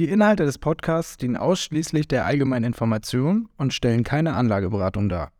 Die 0.00 0.08
Inhalte 0.08 0.46
des 0.46 0.56
Podcasts 0.56 1.18
dienen 1.18 1.36
ausschließlich 1.36 2.08
der 2.08 2.24
allgemeinen 2.24 2.64
Information 2.64 3.50
und 3.58 3.74
stellen 3.74 4.02
keine 4.02 4.32
Anlageberatung 4.32 5.10
dar. 5.10 5.30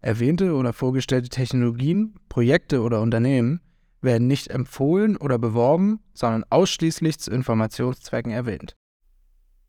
Erwähnte 0.00 0.54
oder 0.54 0.72
vorgestellte 0.72 1.28
Technologien, 1.28 2.16
Projekte 2.28 2.82
oder 2.82 3.00
Unternehmen 3.00 3.60
werden 4.00 4.26
nicht 4.26 4.48
empfohlen 4.48 5.16
oder 5.16 5.38
beworben, 5.38 6.00
sondern 6.14 6.42
ausschließlich 6.50 7.20
zu 7.20 7.30
Informationszwecken 7.30 8.32
erwähnt. 8.32 8.74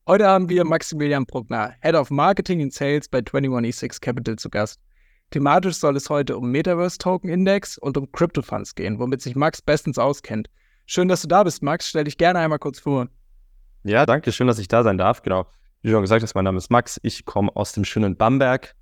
Heute 0.07 0.25
haben 0.25 0.49
wir 0.49 0.65
Maximilian 0.65 1.27
Bruckner, 1.27 1.75
Head 1.83 1.93
of 1.93 2.09
Marketing 2.09 2.63
and 2.63 2.73
Sales 2.73 3.07
bei 3.07 3.19
21E6 3.19 4.01
Capital 4.01 4.37
zu 4.37 4.49
Gast. 4.49 4.79
Thematisch 5.29 5.75
soll 5.75 5.95
es 5.95 6.09
heute 6.09 6.35
um 6.35 6.49
Metaverse 6.49 6.97
Token 6.97 7.29
Index 7.29 7.77
und 7.77 7.97
um 7.97 8.11
Crypto 8.11 8.41
Funds 8.41 8.73
gehen, 8.73 8.97
womit 8.97 9.21
sich 9.21 9.35
Max 9.35 9.61
bestens 9.61 9.99
auskennt. 9.99 10.49
Schön, 10.87 11.07
dass 11.07 11.21
du 11.21 11.27
da 11.27 11.43
bist, 11.43 11.61
Max. 11.61 11.87
Stell 11.87 12.05
dich 12.05 12.17
gerne 12.17 12.39
einmal 12.39 12.57
kurz 12.57 12.79
vor. 12.79 13.09
Ja, 13.83 14.05
danke, 14.05 14.31
schön, 14.31 14.47
dass 14.47 14.59
ich 14.59 14.67
da 14.67 14.83
sein 14.83 14.97
darf. 14.97 15.21
Genau. 15.21 15.47
Wie 15.81 15.91
schon 15.91 16.01
gesagt 16.01 16.23
hast, 16.23 16.35
mein 16.35 16.43
Name 16.43 16.57
ist 16.57 16.69
Max. 16.69 16.99
Ich 17.03 17.25
komme 17.25 17.55
aus 17.55 17.71
dem 17.71 17.85
schönen 17.85 18.17
Bamberg 18.17 18.75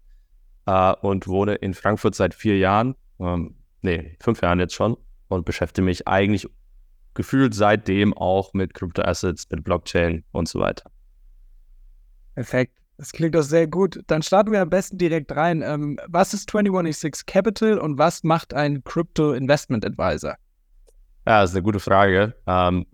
äh, 0.66 0.94
und 1.02 1.28
wohne 1.28 1.56
in 1.56 1.74
Frankfurt 1.74 2.16
seit 2.16 2.34
vier 2.34 2.58
Jahren. 2.58 2.96
Ähm, 3.20 3.56
nee, 3.82 4.18
fünf 4.20 4.42
Jahren 4.42 4.60
jetzt 4.60 4.74
schon 4.74 4.98
und 5.28 5.46
beschäftige 5.46 5.86
mich 5.86 6.08
eigentlich 6.08 6.48
gefühlt 7.14 7.54
seitdem 7.54 8.14
auch 8.16 8.54
mit 8.54 8.74
Kryptoassets, 8.74 9.50
mit 9.50 9.64
Blockchain 9.64 10.24
und 10.32 10.48
so 10.48 10.60
weiter. 10.60 10.90
Perfekt. 12.36 12.78
Das 12.98 13.12
klingt 13.12 13.36
doch 13.36 13.44
sehr 13.44 13.68
gut. 13.68 14.02
Dann 14.08 14.24
starten 14.24 14.52
wir 14.52 14.62
am 14.62 14.72
besten 14.72 14.98
direkt 14.98 15.36
rein. 15.36 15.62
Ähm, 15.62 16.00
was 16.08 16.34
ist 16.34 16.50
21E6 16.50 17.26
Capital 17.28 17.78
und 17.78 18.00
was 18.00 18.24
macht 18.24 18.56
ein 18.56 18.84
Crypto 18.84 19.34
Investment 19.34 19.86
Advisor? 19.86 20.36
Ja, 21.28 21.42
das 21.42 21.52
ist 21.52 21.56
eine 21.56 21.64
gute 21.64 21.80
Frage. 21.80 22.34
Ähm, 22.48 22.88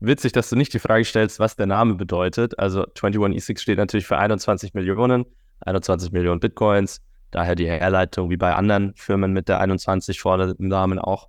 witzig, 0.00 0.32
dass 0.32 0.50
du 0.50 0.56
nicht 0.56 0.72
die 0.74 0.78
Frage 0.78 1.04
stellst, 1.04 1.38
was 1.38 1.56
der 1.56 1.66
Name 1.66 1.94
bedeutet. 1.94 2.58
Also 2.58 2.84
21E6 2.84 3.60
steht 3.60 3.78
natürlich 3.78 4.06
für 4.06 4.18
21 4.18 4.74
Millionen, 4.74 5.24
21 5.60 6.12
Millionen 6.12 6.40
Bitcoins. 6.40 7.00
Daher 7.30 7.54
die 7.54 7.66
Herleitung 7.66 8.30
wie 8.30 8.36
bei 8.36 8.54
anderen 8.54 8.94
Firmen 8.94 9.32
mit 9.32 9.48
der 9.48 9.60
21 9.60 10.20
vorne 10.20 10.54
im 10.58 10.68
Namen 10.68 10.98
auch. 10.98 11.28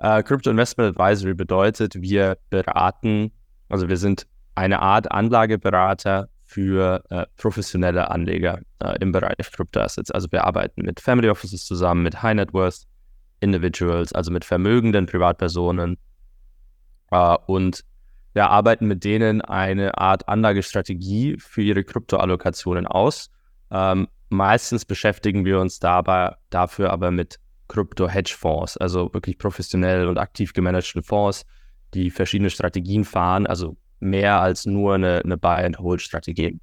Äh, 0.00 0.22
Crypto 0.22 0.50
Investment 0.50 0.98
Advisory 0.98 1.34
bedeutet, 1.34 1.94
wir 2.00 2.38
beraten, 2.50 3.32
also 3.68 3.88
wir 3.88 3.96
sind 3.96 4.26
eine 4.54 4.80
Art 4.80 5.10
Anlageberater 5.10 6.28
für 6.44 7.02
äh, 7.10 7.26
professionelle 7.36 8.10
Anleger 8.10 8.60
äh, 8.80 8.96
im 9.00 9.12
Bereich 9.12 9.36
Crypto-Assets. 9.52 10.10
Also 10.10 10.28
wir 10.30 10.44
arbeiten 10.44 10.82
mit 10.82 11.00
Family 11.00 11.28
Offices 11.28 11.64
zusammen, 11.64 12.02
mit 12.02 12.22
High 12.22 12.36
Net 12.36 12.54
Worth 12.54 12.86
Individuals, 13.40 14.12
also 14.12 14.32
mit 14.32 14.44
vermögenden 14.44 15.06
Privatpersonen 15.06 15.98
äh, 17.10 17.36
und 17.46 17.84
wir 18.38 18.50
arbeiten 18.50 18.86
mit 18.86 19.02
denen 19.02 19.40
eine 19.40 19.98
Art 19.98 20.28
Anlagestrategie 20.28 21.38
für 21.40 21.60
ihre 21.60 21.82
Kryptoallokationen 21.82 22.86
aus. 22.86 23.32
Ähm, 23.72 24.06
meistens 24.28 24.84
beschäftigen 24.84 25.44
wir 25.44 25.58
uns 25.58 25.80
dabei 25.80 26.36
dafür 26.48 26.92
aber 26.92 27.10
mit 27.10 27.40
Krypto-Hedgefonds, 27.66 28.76
also 28.76 29.12
wirklich 29.12 29.38
professionell 29.38 30.06
und 30.06 30.18
aktiv 30.18 30.52
gemanagten 30.52 31.02
Fonds, 31.02 31.46
die 31.94 32.12
verschiedene 32.12 32.50
Strategien 32.50 33.04
fahren, 33.04 33.44
also 33.44 33.76
mehr 33.98 34.40
als 34.40 34.66
nur 34.66 34.94
eine, 34.94 35.20
eine 35.24 35.36
Buy-and-Hold-Strategie. 35.36 36.60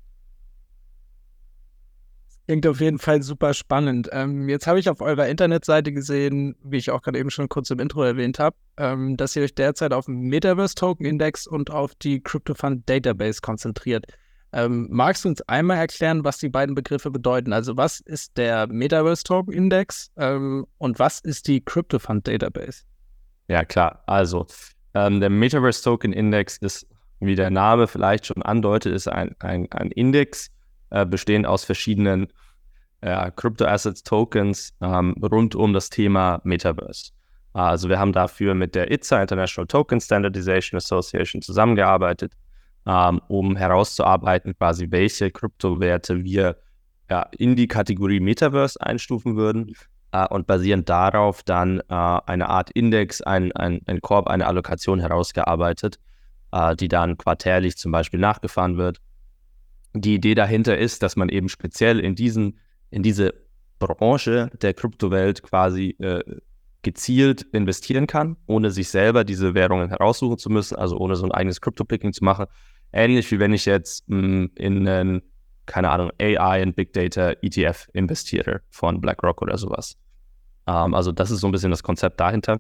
Klingt 2.46 2.68
auf 2.68 2.80
jeden 2.80 3.00
Fall 3.00 3.24
super 3.24 3.56
spannend. 3.56 4.10
Ähm, 4.12 4.48
jetzt 4.50 4.68
habe 4.68 4.80
ich 4.80 4.88
auf 4.88 5.02
eurer 5.02 5.28
Internetseite 5.28 5.92
gesehen, 5.92 6.56
wie 6.64 6.78
ich 6.78 6.92
auch 6.92 7.02
gerade 7.02 7.18
eben 7.18 7.32
schon 7.32 7.50
kurz 7.50 7.72
im 7.72 7.80
Intro 7.80 8.04
erwähnt 8.04 8.38
habe, 8.38 8.56
ähm, 8.78 9.18
dass 9.18 9.36
ihr 9.36 9.44
euch 9.44 9.56
derzeit 9.56 9.94
auf 9.94 10.06
den 10.06 10.20
Metaverse 10.22 10.76
Token 10.76 11.08
Index 11.08 11.48
und 11.48 11.72
auf 11.72 11.96
die 11.96 12.22
CryptoFund 12.22 12.88
Database 12.88 13.42
konzentriert. 13.42 14.06
Ähm, 14.54 14.88
magst 14.92 15.26
du 15.26 15.30
uns 15.30 15.42
einmal 15.44 15.78
erklären, 15.78 16.24
was 16.24 16.38
die 16.38 16.50
beiden 16.50 16.76
Begriffe 16.76 17.10
bedeuten? 17.10 17.52
Also 17.52 17.78
was 17.78 18.00
ist 18.00 18.38
der 18.38 18.68
Metaverse 18.68 19.24
Token 19.24 19.52
Index 19.52 20.12
ähm, 20.16 20.68
und 20.78 21.00
was 21.00 21.20
ist 21.22 21.48
die 21.48 21.66
CryptoFund 21.66 22.28
Database? 22.28 22.84
Ja, 23.48 23.66
klar. 23.66 24.04
Also 24.06 24.46
ähm, 24.94 25.20
der 25.20 25.32
Metaverse 25.32 25.84
Token 25.84 26.14
Index 26.14 26.58
ist, 26.58 26.88
wie 27.20 27.36
der 27.36 27.50
Name 27.50 27.88
vielleicht 27.88 28.28
schon 28.28 28.44
andeutet, 28.44 28.94
ist 28.94 29.08
ein, 29.08 29.36
ein, 29.40 29.70
ein 29.72 29.90
Index, 29.92 30.52
äh, 30.90 31.06
bestehen 31.06 31.46
aus 31.46 31.64
verschiedenen 31.64 32.28
äh, 33.02 33.32
Crypto-Assets, 33.36 34.04
Tokens 34.04 34.74
ähm, 34.82 35.16
rund 35.22 35.56
um 35.56 35.74
das 35.74 35.90
Thema 35.90 36.42
Metaverse. 36.44 37.12
Also 37.54 37.88
wir 37.88 38.00
haben 38.00 38.12
dafür 38.12 38.54
mit 38.54 38.76
der 38.76 38.92
ITSA, 38.92 39.22
International 39.22 39.68
Token 39.68 40.02
Standardization 40.02 40.78
Association, 40.78 41.42
zusammengearbeitet, 41.42 42.34
ähm, 42.86 43.22
um 43.30 43.56
herauszuarbeiten, 43.56 44.58
quasi 44.58 44.88
welche 44.90 45.32
Kryptowerte 45.32 46.24
wir 46.24 46.58
ja, 47.10 47.28
in 47.38 47.56
die 47.56 47.68
Kategorie 47.68 48.20
Metaverse 48.20 48.82
einstufen 48.82 49.38
würden 49.38 49.74
äh, 50.12 50.28
und 50.28 50.48
basierend 50.48 50.90
darauf 50.90 51.44
dann 51.44 51.80
äh, 51.80 51.94
eine 51.94 52.50
Art 52.50 52.72
Index, 52.72 53.22
ein, 53.22 53.52
ein, 53.54 53.82
ein 53.86 54.02
Korb, 54.02 54.28
eine 54.28 54.48
Allokation 54.48 55.00
herausgearbeitet, 55.00 56.00
äh, 56.52 56.76
die 56.76 56.88
dann 56.90 57.18
quartärlich 57.18 57.78
zum 57.78 57.92
Beispiel 57.92 58.20
nachgefahren 58.20 58.78
wird 58.78 59.00
die 60.02 60.16
Idee 60.16 60.36
dahinter 60.36 60.78
ist, 60.78 61.04
dass 61.04 61.16
man 61.16 61.30
eben 61.30 61.50
speziell 61.50 62.00
in 62.00 62.16
diesen, 62.16 62.60
in 62.90 63.04
diese 63.04 63.34
Branche 63.80 64.50
der 64.62 64.74
Kryptowelt 64.74 65.44
quasi 65.44 65.96
äh, 66.00 66.24
gezielt 66.82 67.42
investieren 67.52 68.06
kann, 68.08 68.38
ohne 68.46 68.72
sich 68.72 68.90
selber 68.90 69.24
diese 69.24 69.54
Währungen 69.54 69.90
heraussuchen 69.90 70.38
zu 70.38 70.50
müssen, 70.50 70.76
also 70.76 70.98
ohne 70.98 71.16
so 71.16 71.26
ein 71.26 71.32
eigenes 71.32 71.60
Crypto-Picking 71.60 72.14
zu 72.14 72.24
machen. 72.24 72.46
Ähnlich 72.94 73.30
wie 73.32 73.40
wenn 73.40 73.54
ich 73.54 73.66
jetzt 73.66 74.08
mh, 74.08 74.22
hm, 74.22 74.52
in 74.56 74.88
einen, 74.88 75.22
keine 75.66 75.90
Ahnung, 75.90 76.12
AI 76.22 76.62
und 76.62 76.76
Big 76.76 76.94
Data 76.94 77.32
ETF 77.42 77.88
investiere 77.94 78.62
von 78.70 79.02
BlackRock 79.02 79.42
oder 79.42 79.58
sowas. 79.58 79.98
Ähm, 80.68 80.94
also 80.94 81.12
das 81.12 81.32
ist 81.32 81.40
so 81.40 81.48
ein 81.48 81.52
bisschen 81.52 81.72
das 81.72 81.84
Konzept 81.84 82.20
dahinter. 82.20 82.60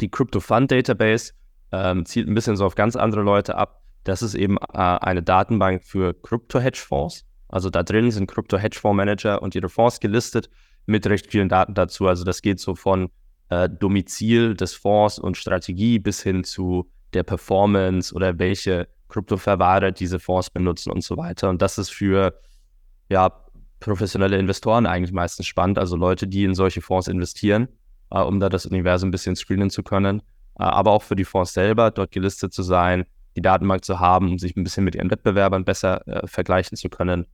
Die 0.00 0.10
Crypto 0.10 0.40
Fund 0.40 0.70
Database 0.70 1.32
ähm, 1.70 2.04
zielt 2.04 2.28
ein 2.28 2.34
bisschen 2.34 2.56
so 2.56 2.66
auf 2.66 2.74
ganz 2.74 2.96
andere 2.96 3.22
Leute 3.22 3.56
ab. 3.56 3.81
Das 4.04 4.22
ist 4.22 4.34
eben 4.34 4.56
äh, 4.56 4.78
eine 4.78 5.22
Datenbank 5.22 5.84
für 5.84 6.14
Krypto-Hedgefonds. 6.14 7.24
Also 7.48 7.70
da 7.70 7.82
drin 7.82 8.10
sind 8.10 8.26
Krypto-Hedgefonds-Manager 8.28 9.42
und 9.42 9.54
ihre 9.54 9.68
Fonds 9.68 10.00
gelistet 10.00 10.48
mit 10.86 11.06
recht 11.06 11.30
vielen 11.30 11.48
Daten 11.48 11.74
dazu. 11.74 12.06
Also 12.06 12.24
das 12.24 12.42
geht 12.42 12.60
so 12.60 12.74
von 12.74 13.10
äh, 13.50 13.68
Domizil 13.68 14.54
des 14.54 14.74
Fonds 14.74 15.18
und 15.18 15.36
Strategie 15.36 15.98
bis 15.98 16.22
hin 16.22 16.44
zu 16.44 16.90
der 17.12 17.22
Performance 17.22 18.14
oder 18.14 18.38
welche 18.38 18.88
Kryptoverwahrer 19.08 19.92
diese 19.92 20.18
Fonds 20.18 20.50
benutzen 20.50 20.90
und 20.90 21.04
so 21.04 21.16
weiter. 21.16 21.50
Und 21.50 21.60
das 21.60 21.78
ist 21.78 21.90
für 21.90 22.40
ja, 23.10 23.30
professionelle 23.80 24.38
Investoren 24.38 24.86
eigentlich 24.86 25.12
meistens 25.12 25.46
spannend, 25.46 25.78
also 25.78 25.96
Leute, 25.96 26.26
die 26.26 26.44
in 26.44 26.54
solche 26.54 26.80
Fonds 26.80 27.08
investieren, 27.08 27.68
äh, 28.10 28.20
um 28.20 28.40
da 28.40 28.48
das 28.48 28.64
Universum 28.64 29.08
ein 29.08 29.12
bisschen 29.12 29.36
screenen 29.36 29.70
zu 29.70 29.82
können. 29.82 30.20
Äh, 30.58 30.64
aber 30.64 30.92
auch 30.92 31.02
für 31.02 31.16
die 31.16 31.24
Fonds 31.24 31.52
selber, 31.52 31.90
dort 31.90 32.10
gelistet 32.12 32.54
zu 32.54 32.62
sein, 32.62 33.04
die 33.36 33.42
Datenbank 33.42 33.84
zu 33.84 34.00
haben, 34.00 34.30
um 34.30 34.38
sich 34.38 34.56
ein 34.56 34.64
bisschen 34.64 34.84
mit 34.84 34.94
ihren 34.94 35.10
Wettbewerbern 35.10 35.64
besser 35.64 36.06
äh, 36.06 36.26
vergleichen 36.26 36.76
zu 36.76 36.88
können. 36.88 37.26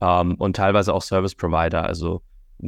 Ähm, 0.00 0.34
und 0.36 0.56
teilweise 0.56 0.92
auch 0.92 1.02
Service 1.02 1.34
Provider, 1.34 1.84
also 1.84 2.22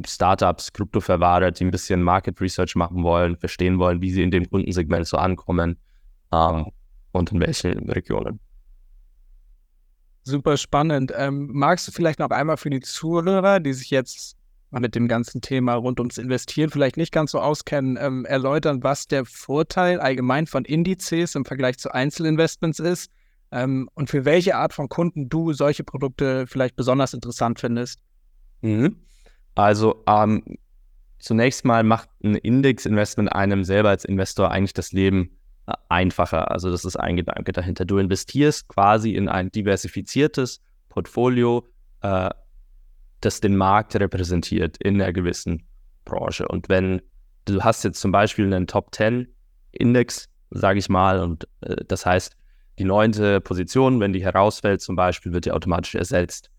Startups, 0.07 0.73
Kryptoverwahrer, 0.73 1.51
die 1.51 1.65
ein 1.65 1.71
bisschen 1.71 2.03
Market 2.03 2.41
Research 2.41 2.75
machen 2.77 3.03
wollen, 3.03 3.37
verstehen 3.37 3.79
wollen, 3.79 4.01
wie 4.01 4.11
sie 4.11 4.23
in 4.23 4.31
dem 4.31 4.49
Kundensegment 4.49 5.07
so 5.07 5.17
ankommen 5.17 5.79
ähm, 6.33 6.67
und 7.13 7.33
in 7.33 7.41
welchen 7.41 7.91
Regionen. 7.91 8.41
Super 10.23 10.59
spannend. 10.59 11.13
Ähm, 11.17 11.49
magst 11.53 11.89
du 11.89 11.93
vielleicht 11.93 12.19
noch 12.19 12.31
einmal 12.31 12.59
für 12.59 12.69
die 12.69 12.81
Zuhörer, 12.81 13.61
die 13.61 13.73
sich 13.73 13.91
jetzt 13.91 14.38
mit 14.71 14.95
dem 14.95 15.09
ganzen 15.09 15.41
Thema 15.41 15.75
rund 15.75 15.99
ums 15.99 16.19
Investieren 16.19 16.71
vielleicht 16.71 16.97
nicht 16.97 17.13
ganz 17.13 17.31
so 17.31 17.41
auskennen, 17.41 17.99
ähm, 18.01 18.25
erläutern, 18.25 18.83
was 18.83 19.07
der 19.07 19.25
Vorteil 19.25 20.01
allgemein 20.01 20.47
von 20.47 20.65
Indizes 20.65 21.35
im 21.35 21.45
Vergleich 21.45 21.79
zu 21.79 21.91
Einzelinvestments 21.91 22.79
ist 22.79 23.11
ähm, 23.51 23.89
und 23.95 24.11
für 24.11 24.25
welche 24.25 24.57
Art 24.57 24.75
von 24.75 24.89
Kunden 24.89 25.29
du 25.29 25.53
solche 25.53 25.85
Produkte 25.85 26.47
vielleicht 26.47 26.77
besonders 26.77 27.15
interessant 27.15 27.61
findest. 27.61 28.01
Mhm. 28.61 28.97
Also 29.55 30.05
ähm, 30.07 30.45
zunächst 31.19 31.65
mal 31.65 31.83
macht 31.83 32.11
ein 32.23 32.35
Indexinvestment 32.37 33.33
einem 33.33 33.65
selber 33.65 33.89
als 33.89 34.05
Investor 34.05 34.51
eigentlich 34.51 34.75
das 34.75 34.93
Leben 34.93 35.39
äh, 35.67 35.73
einfacher. 35.89 36.51
Also 36.51 36.71
das 36.71 36.85
ist 36.85 36.97
ein 36.97 37.17
Gedanke 37.17 37.53
dahinter. 37.53 37.85
Du 37.85 37.99
investierst 37.99 38.69
quasi 38.69 39.15
in 39.15 39.29
ein 39.29 39.51
diversifiziertes 39.51 40.61
Portfolio, 40.89 41.67
äh, 42.03 42.31
das 43.21 43.41
den 43.41 43.57
Markt 43.57 43.95
repräsentiert 43.97 44.77
in 44.79 45.01
einer 45.01 45.13
gewissen 45.13 45.67
Branche. 46.05 46.47
Und 46.49 46.69
wenn 46.69 47.03
du 47.45 47.63
hast 47.63 47.85
jetzt 47.85 48.01
zum 48.01 48.13
Beispiel 48.13 48.47
einen 48.47 48.67
Top 48.67 48.95
10 48.95 49.29
Index, 49.73 50.29
sage 50.51 50.79
ich 50.79 50.89
mal, 50.89 51.21
und 51.21 51.49
äh, 51.61 51.77
das 51.87 52.07
heißt, 52.07 52.35
die 52.79 52.85
neunte 52.85 53.41
Position, 53.41 54.01
wenn 54.01 54.13
die 54.13 54.23
herausfällt 54.23 54.81
zum 54.81 54.95
Beispiel, 54.97 55.33
wird 55.33 55.45
die 55.47 55.53
automatisch 55.53 55.95
ersetzt 55.97 56.51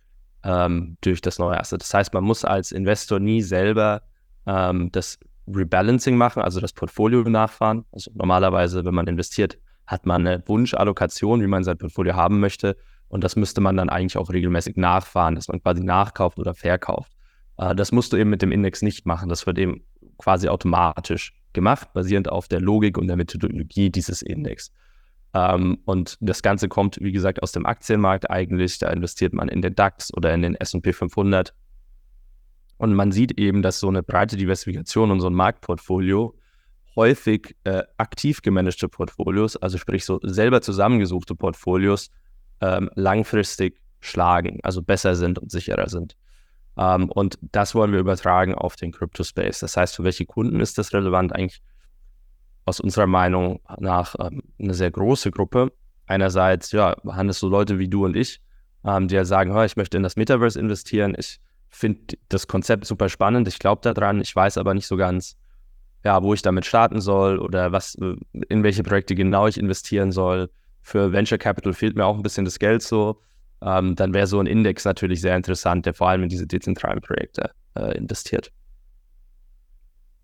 ähm, 0.44 0.98
durch 1.02 1.22
das 1.22 1.40
neue 1.40 1.60
Asset. 1.60 1.82
Das 1.82 1.94
heißt, 1.94 2.14
man 2.14 2.24
muss 2.24 2.44
als 2.44 2.72
Investor 2.72 3.20
nie 3.20 3.42
selber 3.42 4.02
ähm, 4.46 4.92
das 4.92 5.18
Rebalancing 5.48 6.18
machen, 6.18 6.42
also 6.42 6.60
das 6.60 6.74
Portfolio 6.74 7.22
nachfahren. 7.22 7.86
Also 7.92 8.12
normalerweise, 8.14 8.84
wenn 8.86 8.94
man 8.94 9.08
investiert, 9.08 9.58
hat 9.88 10.06
man 10.06 10.28
eine 10.28 10.44
Wunschallokation, 10.48 11.42
wie 11.42 11.48
man 11.48 11.64
sein 11.64 11.78
Portfolio 11.78 12.16
haben 12.16 12.40
möchte. 12.40 12.78
Und 13.10 13.24
das 13.24 13.36
müsste 13.36 13.60
man 13.60 13.76
dann 13.76 13.90
eigentlich 13.90 14.18
auch 14.18 14.30
regelmäßig 14.30 14.78
nachfahren, 14.78 15.36
dass 15.36 15.48
man 15.48 15.62
quasi 15.62 15.84
nachkauft 15.84 16.40
oder 16.40 16.54
verkauft. 16.54 17.12
Äh, 17.58 17.76
das 17.76 17.92
musst 17.92 18.14
du 18.14 18.18
eben 18.18 18.30
mit 18.30 18.42
dem 18.42 18.52
Index 18.52 18.82
nicht 18.82 19.06
machen. 19.06 19.30
Das 19.30 19.46
wird 19.46 19.58
eben 19.58 19.84
quasi 20.18 20.48
automatisch 20.48 21.34
gemacht, 21.54 21.92
basierend 21.94 22.30
auf 22.30 22.48
der 22.48 22.62
Logik 22.62 22.98
und 22.98 23.08
der 23.08 23.18
Methodologie 23.18 23.90
dieses 23.90 24.22
Index. 24.22 24.72
Ähm, 25.34 25.80
und 25.86 26.18
das 26.22 26.42
Ganze 26.42 26.68
kommt, 26.70 27.00
wie 27.02 27.12
gesagt, 27.12 27.44
aus 27.44 27.52
dem 27.52 27.66
Aktienmarkt 27.66 28.30
eigentlich. 28.30 28.78
Da 28.80 28.90
investiert 28.90 29.34
man 29.34 29.50
in 29.50 29.62
den 29.62 29.76
DAX 29.76 30.14
oder 30.14 30.34
in 30.34 30.42
den 30.42 30.56
SP 30.56 30.94
500. 30.94 31.54
Und 32.78 32.94
man 32.94 33.12
sieht 33.12 33.38
eben, 33.40 33.62
dass 33.62 33.80
so 33.80 33.90
eine 33.90 34.04
breite 34.04 34.38
Diversifikation 34.38 35.12
und 35.12 35.20
so 35.20 35.28
ein 35.28 35.34
Marktportfolio 35.34 36.36
häufig 36.96 37.56
äh, 37.64 37.84
aktiv 37.98 38.42
gemanagte 38.42 38.88
Portfolios, 38.88 39.58
also 39.58 39.78
sprich 39.78 40.06
so 40.06 40.20
selber 40.24 40.62
zusammengesuchte 40.62 41.36
Portfolios, 41.36 42.10
ähm, 42.62 42.90
langfristig 42.96 43.80
schlagen, 44.02 44.60
also 44.64 44.82
besser 44.82 45.16
sind 45.16 45.40
und 45.40 45.52
sicherer 45.52 45.90
sind. 45.90 46.16
Ähm, 46.78 47.10
und 47.10 47.38
das 47.42 47.76
wollen 47.76 47.92
wir 47.92 48.00
übertragen 48.00 48.56
auf 48.56 48.76
den 48.76 48.92
Crypto-Space. 48.92 49.60
Das 49.60 49.76
heißt, 49.76 49.96
für 49.96 50.04
welche 50.04 50.26
Kunden 50.26 50.60
ist 50.62 50.78
das 50.78 50.94
relevant? 50.94 51.34
Eigentlich 51.34 51.62
aus 52.66 52.80
unserer 52.80 53.08
Meinung 53.08 53.60
nach 53.80 54.16
ähm, 54.20 54.44
eine 54.60 54.74
sehr 54.74 54.92
große 54.92 55.32
Gruppe. 55.32 55.72
Einerseits, 56.06 56.72
ja, 56.72 56.96
es 57.30 57.40
so 57.40 57.50
Leute 57.50 57.80
wie 57.80 57.90
du 57.90 58.06
und 58.06 58.16
ich, 58.16 58.42
ähm, 58.86 59.08
die 59.08 59.16
ja 59.16 59.26
sagen, 59.26 59.56
ich 59.64 59.76
möchte 59.76 59.98
in 59.98 60.04
das 60.04 60.16
Metaverse 60.16 60.60
investieren. 60.60 61.16
Ich 61.18 61.40
finde 61.70 62.18
das 62.30 62.48
Konzept 62.48 62.86
super 62.86 63.10
spannend. 63.10 63.48
Ich 63.48 63.60
glaube 63.60 63.82
daran. 63.82 64.22
Ich 64.22 64.36
weiß 64.36 64.58
aber 64.58 64.74
nicht 64.74 64.88
so 64.88 64.98
ganz, 64.98 65.36
ja, 66.04 66.24
wo 66.24 66.34
ich 66.34 66.42
damit 66.42 66.66
starten 66.66 67.02
soll 67.02 67.40
oder 67.40 67.72
was, 67.72 67.96
äh, 67.96 68.16
in 68.48 68.64
welche 68.64 68.84
Projekte 68.84 69.16
genau 69.16 69.48
ich 69.48 69.60
investieren 69.60 70.12
soll. 70.12 70.50
Für 70.82 71.12
Venture 71.12 71.38
Capital 71.38 71.74
fehlt 71.74 71.96
mir 71.96 72.06
auch 72.06 72.16
ein 72.16 72.24
bisschen 72.24 72.46
das 72.46 72.60
Geld 72.60 72.82
so. 72.82 73.22
Ähm, 73.62 73.96
dann 73.96 74.14
wäre 74.14 74.28
so 74.28 74.40
ein 74.40 74.46
Index 74.46 74.86
natürlich 74.86 75.22
sehr 75.22 75.36
interessant, 75.36 75.86
der 75.86 75.94
vor 75.94 76.10
allem 76.10 76.24
in 76.24 76.30
diese 76.30 76.48
dezentralen 76.48 77.02
Projekte 77.02 77.52
äh, 77.76 77.98
investiert. 77.98 78.52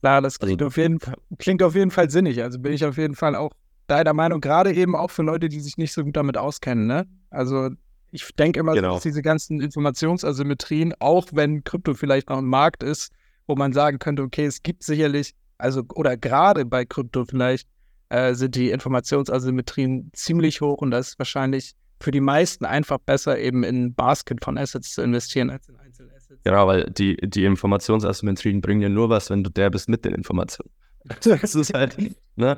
Klar, 0.01 0.21
das 0.21 0.39
klingt, 0.39 0.61
also, 0.61 0.67
auf 0.67 0.77
jeden 0.77 0.99
Fall, 0.99 1.15
klingt 1.37 1.63
auf 1.63 1.75
jeden 1.75 1.91
Fall 1.91 2.09
sinnig. 2.09 2.41
Also 2.41 2.59
bin 2.59 2.73
ich 2.73 2.85
auf 2.85 2.97
jeden 2.97 3.15
Fall 3.15 3.35
auch 3.35 3.51
deiner 3.87 4.13
Meinung, 4.13 4.41
gerade 4.41 4.73
eben 4.73 4.95
auch 4.95 5.11
für 5.11 5.23
Leute, 5.23 5.49
die 5.49 5.59
sich 5.59 5.77
nicht 5.77 5.93
so 5.93 6.03
gut 6.03 6.15
damit 6.15 6.37
auskennen. 6.37 6.87
Ne? 6.87 7.05
Also 7.29 7.69
ich 8.11 8.27
denke 8.35 8.59
immer, 8.59 8.73
genau. 8.73 8.93
dass 8.93 9.03
diese 9.03 9.21
ganzen 9.21 9.59
Informationsasymmetrien, 9.61 10.93
auch 10.99 11.27
wenn 11.33 11.63
Krypto 11.63 11.93
vielleicht 11.93 12.29
noch 12.29 12.37
ein 12.37 12.45
Markt 12.45 12.83
ist, 12.83 13.11
wo 13.47 13.55
man 13.55 13.73
sagen 13.73 13.99
könnte, 13.99 14.23
okay, 14.23 14.45
es 14.45 14.63
gibt 14.63 14.83
sicherlich, 14.83 15.35
also 15.57 15.83
oder 15.93 16.17
gerade 16.17 16.65
bei 16.65 16.85
Krypto 16.85 17.25
vielleicht, 17.25 17.67
äh, 18.09 18.33
sind 18.33 18.55
die 18.55 18.71
Informationsasymmetrien 18.71 20.11
ziemlich 20.13 20.61
hoch 20.61 20.81
und 20.81 20.91
das 20.91 21.09
ist 21.09 21.19
wahrscheinlich 21.19 21.75
für 21.99 22.11
die 22.11 22.21
meisten 22.21 22.65
einfach 22.65 22.97
besser, 22.99 23.39
eben 23.39 23.63
in 23.63 23.85
ein 23.85 23.93
Basket 23.93 24.43
von 24.43 24.57
Assets 24.57 24.93
zu 24.93 25.01
investieren, 25.01 25.49
als 25.49 25.67
in 25.69 25.77
Einzelassets. 25.77 26.43
Genau, 26.43 26.67
weil 26.67 26.85
die, 26.91 27.15
die 27.17 27.45
Informationsasymmetrien 27.45 28.61
bringen 28.61 28.81
ja 28.81 28.89
nur 28.89 29.09
was, 29.09 29.29
wenn 29.29 29.43
du 29.43 29.49
der 29.49 29.69
bist 29.69 29.89
mit 29.89 30.05
den 30.05 30.13
Informationen. 30.13 30.69
Das 31.23 31.53
ist 31.53 31.73
halt, 31.73 31.95
ne? 32.35 32.57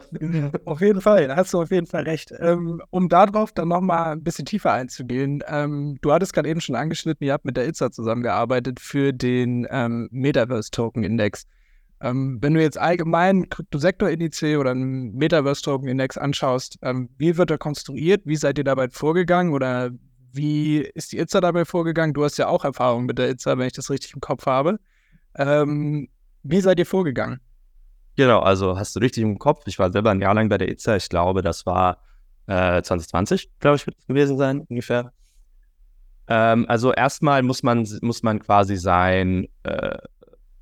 Auf 0.63 0.79
jeden 0.79 1.01
Fall, 1.01 1.27
da 1.27 1.35
hast 1.35 1.53
du 1.53 1.61
auf 1.61 1.69
jeden 1.69 1.85
Fall 1.85 2.03
recht. 2.03 2.31
Ähm, 2.39 2.81
um 2.91 3.09
darauf 3.09 3.51
dann 3.51 3.67
nochmal 3.67 4.13
ein 4.13 4.23
bisschen 4.23 4.45
tiefer 4.45 4.71
einzugehen, 4.71 5.44
ähm, 5.47 5.97
du 6.01 6.13
hattest 6.13 6.33
gerade 6.33 6.47
eben 6.47 6.61
schon 6.61 6.75
angeschnitten, 6.75 7.27
ihr 7.27 7.33
habt 7.33 7.44
mit 7.44 7.57
der 7.57 7.67
ITSA 7.67 7.91
zusammengearbeitet 7.91 8.79
für 8.79 9.11
den 9.11 9.67
ähm, 9.69 10.07
Metaverse 10.11 10.71
Token 10.71 11.03
Index. 11.03 11.45
Ähm, 12.01 12.38
wenn 12.41 12.53
du 12.53 12.61
jetzt 12.61 12.77
allgemein 12.77 13.49
Kryptosektor-Indiz 13.49 14.44
oder 14.44 14.71
einen 14.71 15.15
Metaverse-Token-Index 15.15 16.17
anschaust, 16.17 16.77
ähm, 16.83 17.09
wie 17.17 17.38
wird 17.38 17.49
er 17.49 17.57
konstruiert? 17.57 18.21
Wie 18.25 18.35
seid 18.35 18.57
ihr 18.57 18.63
dabei 18.63 18.89
vorgegangen? 18.89 19.53
Oder 19.53 19.91
wie 20.31 20.79
ist 20.94 21.11
die 21.11 21.17
ITSA 21.17 21.41
dabei 21.41 21.65
vorgegangen? 21.65 22.13
Du 22.13 22.23
hast 22.23 22.38
ja 22.38 22.47
auch 22.47 22.63
Erfahrung 22.63 23.05
mit 23.05 23.17
der 23.17 23.29
ITSA, 23.29 23.57
wenn 23.57 23.67
ich 23.67 23.73
das 23.73 23.89
richtig 23.89 24.13
im 24.13 24.21
Kopf 24.21 24.45
habe. 24.45 24.79
Ähm, 25.35 26.09
wie 26.44 26.61
seid 26.61 26.77
ihr 26.79 26.85
vorgegangen? 26.85 27.39
Genau, 28.15 28.39
also 28.39 28.77
hast 28.77 28.95
du 28.95 28.99
richtig 28.99 29.23
im 29.23 29.39
Kopf. 29.39 29.63
Ich 29.65 29.79
war 29.79 29.91
selber 29.91 30.11
ein 30.11 30.21
Jahr 30.21 30.33
lang 30.33 30.49
bei 30.49 30.57
der 30.57 30.69
ITSA. 30.69 30.95
Ich 30.95 31.09
glaube, 31.09 31.41
das 31.41 31.65
war 31.65 32.03
äh, 32.47 32.81
2020, 32.81 33.49
glaube 33.59 33.77
ich, 33.77 33.85
wird 33.85 33.97
es 33.99 34.07
gewesen 34.07 34.38
sein, 34.38 34.61
ungefähr. 34.61 35.11
Ähm, 36.27 36.65
also 36.67 36.94
erstmal 36.94 37.44
muss 37.44 37.63
man, 37.63 37.88
muss 38.01 38.23
man 38.23 38.39
quasi 38.39 38.75
sein 38.75 39.47
äh, 39.63 39.97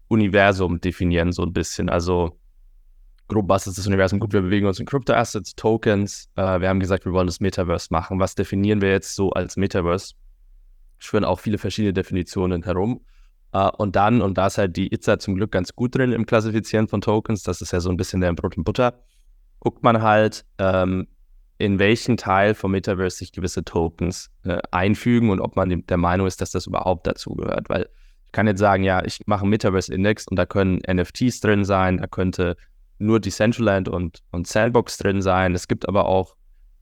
Universum 0.07 0.79
definieren, 0.81 1.31
so 1.31 1.43
ein 1.43 1.53
bisschen. 1.53 1.89
Also 1.89 2.37
grob, 3.27 3.49
was 3.49 3.67
ist 3.67 3.77
das 3.77 3.87
Universum? 3.87 4.19
Gut, 4.19 4.33
wir 4.33 4.41
bewegen 4.41 4.67
uns 4.67 4.79
in 4.79 4.85
Crypto-Assets, 4.85 5.55
Tokens. 5.55 6.29
Äh, 6.35 6.61
wir 6.61 6.69
haben 6.69 6.79
gesagt, 6.79 7.05
wir 7.05 7.13
wollen 7.13 7.27
das 7.27 7.39
Metaverse 7.39 7.87
machen. 7.91 8.19
Was 8.19 8.35
definieren 8.35 8.81
wir 8.81 8.91
jetzt 8.91 9.15
so 9.15 9.31
als 9.31 9.57
Metaverse? 9.57 10.13
Schwören 10.99 11.25
auch 11.25 11.39
viele 11.39 11.57
verschiedene 11.57 11.93
Definitionen 11.93 12.63
herum. 12.63 13.01
Uh, 13.53 13.69
und 13.77 13.95
dann, 13.95 14.21
und 14.21 14.37
da 14.37 14.47
ist 14.47 14.57
halt 14.57 14.75
die 14.75 14.93
ITSA 14.93 15.17
zum 15.17 15.35
Glück 15.35 15.49
ganz 15.49 15.73
gut 15.73 15.95
drin 15.95 16.11
im 16.11 16.25
Klassifizieren 16.25 16.89
von 16.89 16.99
Tokens, 16.99 17.41
das 17.41 17.61
ist 17.61 17.71
ja 17.71 17.79
so 17.79 17.89
ein 17.89 17.95
bisschen 17.95 18.19
der 18.19 18.33
Brot 18.33 18.57
und 18.57 18.65
Butter, 18.65 18.99
guckt 19.59 19.81
man 19.81 20.01
halt, 20.01 20.43
ähm, 20.57 21.07
in 21.57 21.79
welchen 21.79 22.17
Teil 22.17 22.53
vom 22.53 22.71
Metaverse 22.71 23.15
sich 23.15 23.31
gewisse 23.31 23.63
Tokens 23.63 24.29
äh, 24.43 24.57
einfügen 24.71 25.29
und 25.29 25.39
ob 25.39 25.55
man 25.55 25.85
der 25.87 25.97
Meinung 25.97 26.27
ist, 26.27 26.41
dass 26.41 26.51
das 26.51 26.67
überhaupt 26.67 27.07
dazu 27.07 27.33
gehört. 27.33 27.69
Weil 27.69 27.87
kann 28.35 28.47
jetzt 28.47 28.59
sagen, 28.59 28.83
ja, 28.83 29.01
ich 29.05 29.21
mache 29.27 29.43
einen 29.43 29.51
Metaverse-Index 29.51 30.27
und 30.27 30.35
da 30.35 30.45
können 30.45 30.81
NFTs 30.85 31.39
drin 31.39 31.63
sein, 31.63 31.99
da 31.99 32.07
könnte 32.07 32.57
nur 32.99 33.21
Decentraland 33.21 33.87
und, 33.87 34.23
und 34.31 34.45
Sandbox 34.45 34.97
drin 34.97 35.21
sein. 35.21 35.55
Es 35.55 35.69
gibt 35.69 35.87
aber 35.87 36.05
auch, 36.05 36.35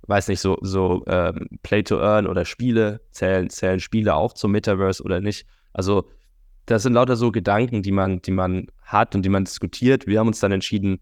weiß 0.08 0.30
nicht, 0.30 0.40
so, 0.40 0.58
so 0.62 1.04
ähm, 1.06 1.48
Play-to-Earn 1.62 2.26
oder 2.26 2.46
Spiele, 2.46 3.02
zählen, 3.12 3.52
zählen 3.52 3.80
Spiele 3.80 4.16
auch 4.16 4.34
zum 4.34 4.52
Metaverse 4.52 5.04
oder 5.04 5.22
nicht. 5.22 5.46
Also 5.74 6.10
das 6.66 6.82
sind 6.82 6.94
lauter 6.94 7.16
so 7.16 7.32
Gedanken, 7.32 7.84
die 7.84 7.92
man, 7.92 8.20
die 8.24 8.32
man 8.32 8.66
hat 8.82 9.14
und 9.14 9.22
die 9.22 9.30
man 9.30 9.46
diskutiert. 9.46 10.08
Wir 10.08 10.20
haben 10.20 10.28
uns 10.28 10.40
dann 10.40 10.54
entschieden, 10.54 11.02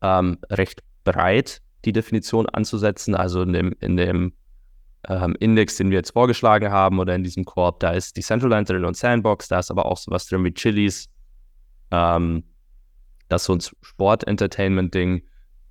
ähm, 0.00 0.38
recht 0.48 0.82
breit 1.04 1.60
die 1.84 1.92
Definition 1.92 2.46
anzusetzen, 2.46 3.14
also 3.14 3.42
in 3.42 3.52
dem, 3.52 3.74
in 3.80 3.98
dem 3.98 4.32
ähm, 5.08 5.36
Index, 5.40 5.76
den 5.76 5.90
wir 5.90 5.98
jetzt 5.98 6.12
vorgeschlagen 6.12 6.70
haben 6.70 6.98
oder 6.98 7.14
in 7.14 7.24
diesem 7.24 7.44
Korb, 7.44 7.80
da 7.80 7.92
ist 7.92 8.16
Decentraland 8.16 8.68
drin 8.68 8.84
und 8.84 8.96
Sandbox, 8.96 9.48
da 9.48 9.58
ist 9.58 9.70
aber 9.70 9.86
auch 9.86 9.96
sowas 9.96 10.26
drin 10.26 10.44
wie 10.44 10.52
Chili's. 10.52 11.08
Ähm, 11.90 12.44
das 13.28 13.42
ist 13.42 13.46
so 13.46 13.54
ein 13.54 13.60
Sport-Entertainment-Ding 13.60 15.22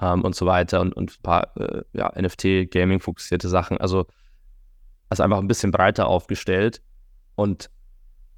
ähm, 0.02 0.24
und 0.24 0.36
so 0.36 0.46
weiter 0.46 0.82
und, 0.82 0.94
und 0.94 1.12
ein 1.12 1.22
paar 1.22 1.56
äh, 1.58 1.84
ja, 1.94 2.12
NFT-Gaming-fokussierte 2.20 3.50
Sachen. 3.50 3.78
Also, 3.78 4.08
also 5.10 5.24
einfach 5.24 5.40
ein 5.40 5.48
bisschen 5.48 5.72
breiter 5.72 6.08
aufgestellt. 6.08 6.82
Und 7.36 7.70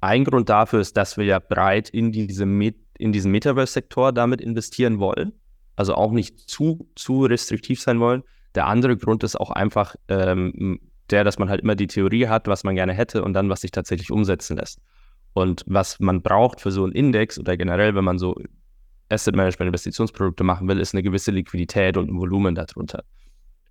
ein 0.00 0.24
Grund 0.24 0.48
dafür 0.48 0.80
ist, 0.80 0.96
dass 0.96 1.16
wir 1.16 1.24
ja 1.24 1.38
breit 1.38 1.88
in, 1.90 2.12
diese 2.12 2.46
Met 2.46 2.76
in 2.98 3.12
diesen 3.12 3.32
Metaverse-Sektor 3.32 4.12
damit 4.12 4.40
investieren 4.40 5.00
wollen. 5.00 5.32
Also 5.74 5.94
auch 5.94 6.12
nicht 6.12 6.38
zu, 6.38 6.88
zu 6.94 7.24
restriktiv 7.24 7.80
sein 7.80 7.98
wollen. 7.98 8.22
Der 8.54 8.66
andere 8.66 8.96
Grund 8.96 9.24
ist 9.24 9.38
auch 9.38 9.50
einfach 9.50 9.94
ähm, 10.08 10.78
der, 11.10 11.24
dass 11.24 11.38
man 11.38 11.48
halt 11.48 11.60
immer 11.60 11.74
die 11.74 11.86
Theorie 11.86 12.26
hat, 12.26 12.48
was 12.48 12.64
man 12.64 12.74
gerne 12.74 12.92
hätte 12.92 13.22
und 13.22 13.34
dann, 13.34 13.48
was 13.48 13.60
sich 13.60 13.70
tatsächlich 13.70 14.10
umsetzen 14.10 14.56
lässt. 14.56 14.80
Und 15.34 15.64
was 15.66 16.00
man 16.00 16.22
braucht 16.22 16.60
für 16.60 16.70
so 16.70 16.84
einen 16.84 16.92
Index 16.92 17.38
oder 17.38 17.56
generell, 17.56 17.94
wenn 17.94 18.04
man 18.04 18.18
so 18.18 18.36
Asset 19.08 19.36
Management 19.36 19.68
Investitionsprodukte 19.68 20.44
machen 20.44 20.68
will, 20.68 20.80
ist 20.80 20.94
eine 20.94 21.02
gewisse 21.02 21.30
Liquidität 21.30 21.96
und 21.96 22.10
ein 22.10 22.18
Volumen 22.18 22.54
darunter. 22.54 23.04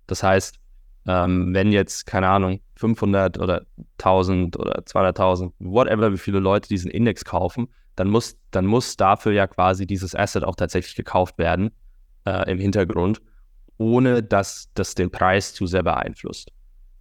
Das 0.06 0.22
heißt, 0.22 0.58
ähm, 1.06 1.52
wenn 1.52 1.72
jetzt, 1.72 2.06
keine 2.06 2.28
Ahnung, 2.28 2.60
500 2.76 3.38
oder 3.38 3.62
1000 3.98 4.56
oder 4.56 4.80
200.000, 4.80 5.52
whatever, 5.58 6.12
wie 6.12 6.18
viele 6.18 6.38
Leute 6.38 6.68
diesen 6.68 6.90
Index 6.90 7.24
kaufen, 7.24 7.68
dann 7.96 8.08
muss, 8.08 8.36
dann 8.50 8.66
muss 8.66 8.96
dafür 8.96 9.32
ja 9.32 9.46
quasi 9.46 9.86
dieses 9.86 10.14
Asset 10.14 10.44
auch 10.44 10.54
tatsächlich 10.54 10.94
gekauft 10.94 11.38
werden 11.38 11.70
äh, 12.24 12.50
im 12.50 12.58
Hintergrund 12.58 13.20
ohne 13.82 14.22
dass 14.22 14.70
das 14.74 14.94
den 14.94 15.10
Preis 15.10 15.52
zu 15.54 15.66
sehr 15.66 15.82
beeinflusst. 15.82 16.52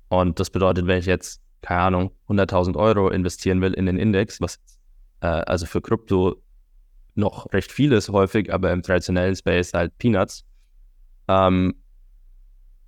Und 0.10 0.40
das 0.40 0.50
bedeutet, 0.50 0.88
wenn 0.88 1.00
ich 1.00 1.06
jetzt, 1.06 1.42
keine 1.62 1.82
Ahnung, 1.82 2.12
100.000 2.28 2.76
Euro 2.76 3.10
investieren 3.10 3.62
will 3.62 3.74
in 3.74 3.86
den 3.86 3.98
Index, 3.98 4.42
was 4.42 4.60
äh, 5.22 5.28
also 5.28 5.66
für 5.66 5.82
Krypto 5.82 6.42
noch 7.14 7.52
recht 7.54 7.72
viel 7.72 7.92
ist 7.92 8.10
häufig, 8.10 8.52
aber 8.54 8.72
im 8.72 8.82
traditionellen 8.82 9.36
Space 9.36 9.74
halt 9.74 9.98
Peanuts, 10.00 10.44
ähm, 11.28 11.76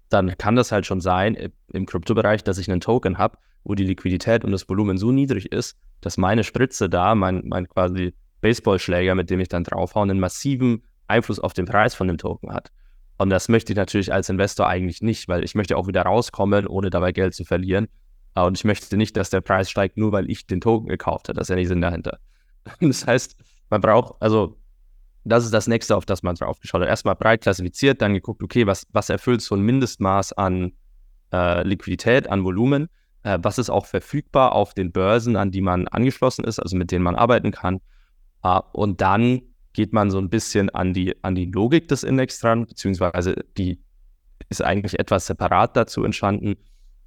dann 0.09 0.37
kann 0.37 0.55
das 0.55 0.71
halt 0.71 0.85
schon 0.85 1.01
sein 1.01 1.51
im 1.71 1.85
Kryptobereich, 1.85 2.43
dass 2.43 2.57
ich 2.57 2.69
einen 2.69 2.81
Token 2.81 3.17
habe, 3.17 3.37
wo 3.63 3.75
die 3.75 3.85
Liquidität 3.85 4.43
und 4.43 4.51
das 4.51 4.67
Volumen 4.67 4.97
so 4.97 5.11
niedrig 5.11 5.51
ist, 5.51 5.77
dass 6.01 6.17
meine 6.17 6.43
Spritze 6.43 6.89
da, 6.89 7.15
mein, 7.15 7.43
mein 7.45 7.67
quasi 7.67 8.13
Baseballschläger, 8.41 9.15
mit 9.15 9.29
dem 9.29 9.39
ich 9.39 9.47
dann 9.47 9.63
draufhaue, 9.63 10.03
einen 10.03 10.19
massiven 10.19 10.83
Einfluss 11.07 11.39
auf 11.39 11.53
den 11.53 11.65
Preis 11.65 11.95
von 11.95 12.07
dem 12.07 12.17
Token 12.17 12.53
hat. 12.53 12.71
Und 13.17 13.29
das 13.29 13.47
möchte 13.49 13.73
ich 13.73 13.77
natürlich 13.77 14.11
als 14.11 14.29
Investor 14.29 14.67
eigentlich 14.67 15.01
nicht, 15.01 15.27
weil 15.27 15.43
ich 15.43 15.55
möchte 15.55 15.77
auch 15.77 15.87
wieder 15.87 16.01
rauskommen, 16.01 16.67
ohne 16.67 16.89
dabei 16.89 17.11
Geld 17.11 17.33
zu 17.33 17.45
verlieren. 17.45 17.87
Und 18.35 18.57
ich 18.57 18.63
möchte 18.63 18.97
nicht, 18.97 19.15
dass 19.15 19.29
der 19.29 19.41
Preis 19.41 19.69
steigt, 19.69 19.97
nur 19.97 20.11
weil 20.11 20.29
ich 20.29 20.47
den 20.47 20.61
Token 20.61 20.87
gekauft 20.87 21.29
habe. 21.29 21.37
Das 21.37 21.45
ist 21.45 21.49
ja 21.49 21.55
nicht 21.55 21.67
Sinn 21.67 21.81
dahinter. 21.81 22.19
Das 22.79 23.05
heißt, 23.05 23.35
man 23.69 23.81
braucht, 23.81 24.15
also 24.21 24.57
das 25.25 25.45
ist 25.45 25.53
das 25.53 25.67
nächste, 25.67 25.95
auf 25.95 26.05
das 26.05 26.23
man 26.23 26.35
drauf 26.35 26.59
geschaut 26.59 26.81
hat. 26.81 26.87
Erstmal 26.87 27.15
breit 27.15 27.41
klassifiziert, 27.41 28.01
dann 28.01 28.13
geguckt, 28.13 28.41
okay, 28.43 28.67
was, 28.67 28.87
was 28.91 29.09
erfüllt 29.09 29.41
so 29.41 29.55
ein 29.55 29.61
Mindestmaß 29.61 30.33
an 30.33 30.73
äh, 31.31 31.65
Liquidität, 31.67 32.29
an 32.29 32.43
Volumen, 32.43 32.89
äh, 33.23 33.39
was 33.41 33.57
ist 33.57 33.69
auch 33.69 33.85
verfügbar 33.85 34.53
auf 34.53 34.73
den 34.73 34.91
Börsen, 34.91 35.35
an 35.35 35.51
die 35.51 35.61
man 35.61 35.87
angeschlossen 35.87 36.43
ist, 36.45 36.59
also 36.59 36.75
mit 36.75 36.91
denen 36.91 37.03
man 37.03 37.15
arbeiten 37.15 37.51
kann. 37.51 37.79
Äh, 38.43 38.59
und 38.73 39.01
dann 39.01 39.41
geht 39.73 39.91
man 39.91 40.11
so 40.11 40.19
ein 40.19 40.29
bisschen 40.29 40.69
an 40.69 40.93
die, 40.93 41.15
an 41.23 41.35
die 41.35 41.45
Logik 41.45 41.87
des 41.87 42.03
Index 42.03 42.39
dran, 42.39 42.65
beziehungsweise 42.65 43.35
die 43.57 43.79
ist 44.49 44.61
eigentlich 44.61 44.99
etwas 44.99 45.27
separat 45.27 45.75
dazu 45.75 46.03
entstanden. 46.03 46.55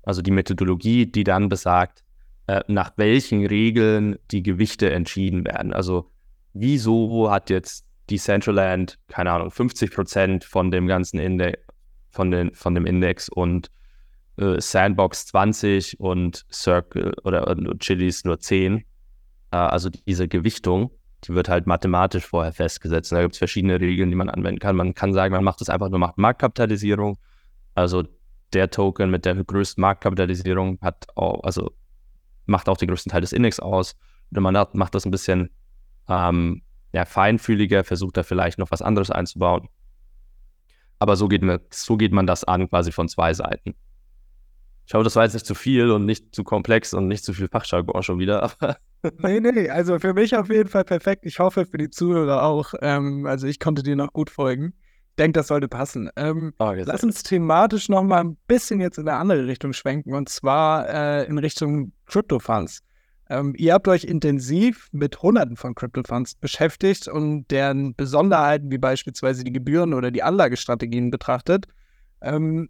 Also 0.03 0.23
die 0.23 0.31
Methodologie, 0.31 1.07
die 1.07 1.25
dann 1.25 1.49
besagt, 1.49 2.05
äh, 2.47 2.63
nach 2.69 2.93
welchen 2.97 3.47
Regeln 3.47 4.19
die 4.31 4.43
Gewichte 4.43 4.91
entschieden 4.91 5.45
werden. 5.45 5.73
Also 5.73 6.11
wieso 6.53 7.31
hat 7.31 7.51
jetzt 7.51 7.87
Decentraland, 8.11 8.99
keine 9.09 9.33
Ahnung, 9.33 9.51
50 9.51 9.91
Prozent 9.91 10.45
von 10.45 10.71
dem 10.71 10.87
ganzen 10.87 11.19
Index, 11.19 11.59
von, 12.11 12.31
den, 12.31 12.55
von 12.55 12.75
dem 12.75 12.87
Index 12.87 13.29
und 13.29 13.71
äh, 14.39 14.61
Sandbox 14.61 15.27
20 15.27 15.99
und 16.01 16.47
Circle 16.53 17.15
oder 17.25 17.49
und 17.49 17.81
Chilis 17.81 18.25
nur 18.25 18.39
10. 18.39 18.79
Äh, 18.79 18.83
also 19.57 19.91
diese 19.91 20.29
Gewichtung 20.29 20.91
die 21.25 21.35
wird 21.35 21.49
halt 21.49 21.67
mathematisch 21.67 22.27
vorher 22.27 22.53
festgesetzt. 22.53 23.13
da 23.13 23.23
gibt 23.23 23.35
es 23.35 23.39
verschiedene 23.39 23.81
Regeln, 23.81 24.11
die 24.11 24.17
man 24.17 24.29
anwenden 24.29 24.61
kann. 24.61 24.77
Man 24.77 24.95
kann 24.95 25.13
sagen, 25.13 25.33
man 25.33 25.45
macht 25.45 25.61
das 25.61 25.71
einfach 25.71 25.89
nur 25.89 25.99
macht 25.99 26.19
Marktkapitalisierung. 26.19 27.19
Also 27.75 28.05
der 28.53 28.71
Token 28.71 29.11
mit 29.11 29.25
der 29.25 29.35
größten 29.35 29.81
Marktkapitalisierung 29.81 30.79
hat 30.81 31.07
auch, 31.15 31.43
also 31.43 31.73
macht 32.47 32.69
auch 32.69 32.77
den 32.77 32.89
größten 32.89 33.11
Teil 33.11 33.23
des 33.23 33.33
Index 33.33 33.61
aus. 33.61 33.97
Oder 34.31 34.41
man 34.41 34.57
hat, 34.57 34.75
macht 34.75 34.95
das 34.95 35.05
ein 35.05 35.11
bisschen 35.11 35.51
ähm, 36.09 36.63
ja, 36.93 37.05
feinfühliger, 37.05 37.85
versucht 37.85 38.17
da 38.17 38.23
vielleicht 38.23 38.59
noch 38.59 38.71
was 38.71 38.83
anderes 38.83 39.11
einzubauen. 39.11 39.69
Aber 40.99 41.17
so 41.17 41.29
geht, 41.29 41.43
man, 41.43 41.61
so 41.71 41.97
geht 41.97 42.13
man 42.13 42.27
das 42.27 42.45
an, 42.45 42.69
quasi 42.69 42.93
von 42.93 43.09
zwei 43.09 43.35
Seiten. 43.35 43.75
Ich 44.87 44.95
hoffe, 44.95 45.05
das 45.05 45.17
war 45.17 45.25
jetzt 45.25 45.35
nicht 45.35 45.47
zu 45.47 45.55
viel 45.55 45.91
und 45.91 46.07
nicht 46.07 46.35
zu 46.35 46.45
komplex 46.45 46.95
und 46.95 47.09
nicht 47.09 47.25
zu 47.25 47.35
viel 47.35 47.49
Fachjargon 47.49 48.03
schon 48.03 48.19
wieder. 48.19 48.43
Aber 48.61 48.77
nee, 49.19 49.41
nee, 49.41 49.71
also 49.71 49.99
für 49.99 50.15
mich 50.15 50.37
auf 50.37 50.49
jeden 50.49 50.69
Fall 50.69 50.85
perfekt. 50.85 51.25
Ich 51.27 51.39
hoffe 51.39 51.67
für 51.67 51.79
die 51.79 51.91
Zuhörer 51.91 52.43
auch. 52.43 52.75
Ähm, 52.81 53.27
also 53.27 53.47
ich 53.47 53.61
konnte 53.61 53.83
dir 53.83 53.97
noch 53.97 54.13
gut 54.13 54.31
folgen. 54.31 54.75
Ich 55.11 55.17
denke, 55.17 55.39
das 55.39 55.49
sollte 55.49 55.69
passen. 55.69 56.11
Ähm, 56.17 56.53
oh, 56.59 56.73
lass 56.75 57.03
uns 57.03 57.23
thematisch 57.23 57.89
noch 57.89 58.03
mal 58.03 58.21
ein 58.21 58.37
bisschen 58.47 58.81
jetzt 58.81 58.99
in 58.99 59.09
eine 59.09 59.19
andere 59.19 59.47
Richtung 59.47 59.73
schwenken 59.73 60.15
und 60.15 60.29
zwar 60.29 60.89
äh, 60.89 61.25
in 61.27 61.39
Richtung 61.39 61.93
Crypto 62.07 62.39
Funds. 62.39 62.83
Ähm, 63.29 63.55
ihr 63.57 63.75
habt 63.75 63.89
euch 63.89 64.05
intensiv 64.05 64.89
mit 64.93 65.21
Hunderten 65.21 65.57
von 65.57 65.75
Crypto 65.75 66.03
Funds 66.07 66.37
beschäftigt 66.37 67.09
und 67.09 67.51
deren 67.51 67.95
Besonderheiten 67.97 68.71
wie 68.71 68.79
beispielsweise 68.79 69.43
die 69.43 69.53
Gebühren 69.53 69.95
oder 69.95 70.11
die 70.11 70.23
Anlagestrategien 70.23 71.11
betrachtet. 71.11 71.67
Ähm, 72.21 72.69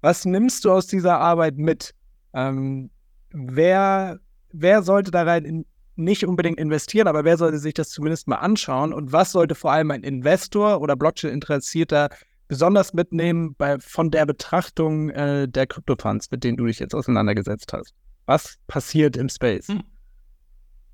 was 0.00 0.24
nimmst 0.24 0.64
du 0.64 0.72
aus 0.72 0.88
dieser 0.88 1.18
Arbeit 1.18 1.56
mit? 1.56 1.94
Ähm, 2.34 2.90
wer, 3.30 4.18
wer 4.52 4.82
sollte 4.82 5.10
da 5.10 5.22
rein 5.22 5.44
in, 5.44 5.66
nicht 5.96 6.26
unbedingt 6.26 6.58
investieren, 6.58 7.06
aber 7.06 7.24
wer 7.24 7.36
sollte 7.36 7.58
sich 7.58 7.74
das 7.74 7.90
zumindest 7.90 8.28
mal 8.28 8.36
anschauen? 8.36 8.92
Und 8.92 9.12
was 9.12 9.32
sollte 9.32 9.54
vor 9.54 9.72
allem 9.72 9.90
ein 9.90 10.02
Investor 10.02 10.80
oder 10.80 10.96
Blockchain-Interessierter 10.96 12.08
besonders 12.48 12.92
mitnehmen 12.92 13.54
bei, 13.56 13.78
von 13.78 14.10
der 14.10 14.26
Betrachtung 14.26 15.10
äh, 15.10 15.48
der 15.48 15.66
Kryptofunds, 15.66 16.30
mit 16.30 16.44
denen 16.44 16.56
du 16.56 16.66
dich 16.66 16.78
jetzt 16.78 16.94
auseinandergesetzt 16.94 17.72
hast? 17.72 17.94
Was 18.26 18.58
passiert 18.66 19.16
im 19.16 19.28
Space? 19.28 19.68
Hm. 19.68 19.82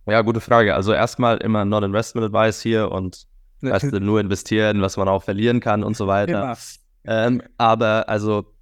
Ja, 0.07 0.23
gute 0.23 0.41
Frage. 0.41 0.75
Also 0.75 0.93
erstmal 0.93 1.39
immer 1.39 1.65
Non-Investment-Advice 1.65 2.63
hier 2.63 2.91
und 2.91 3.27
weißt 3.61 3.93
du, 3.93 4.01
nur 4.01 4.21
investieren, 4.21 4.81
was 4.81 4.97
man 4.97 5.09
auch 5.09 5.23
verlieren 5.23 5.61
kann 5.61 5.85
und 5.85 5.97
so 5.97 6.07
weiter. 6.07 6.57
Ähm, 7.05 7.43
aber 7.57 8.09
also 8.09 8.55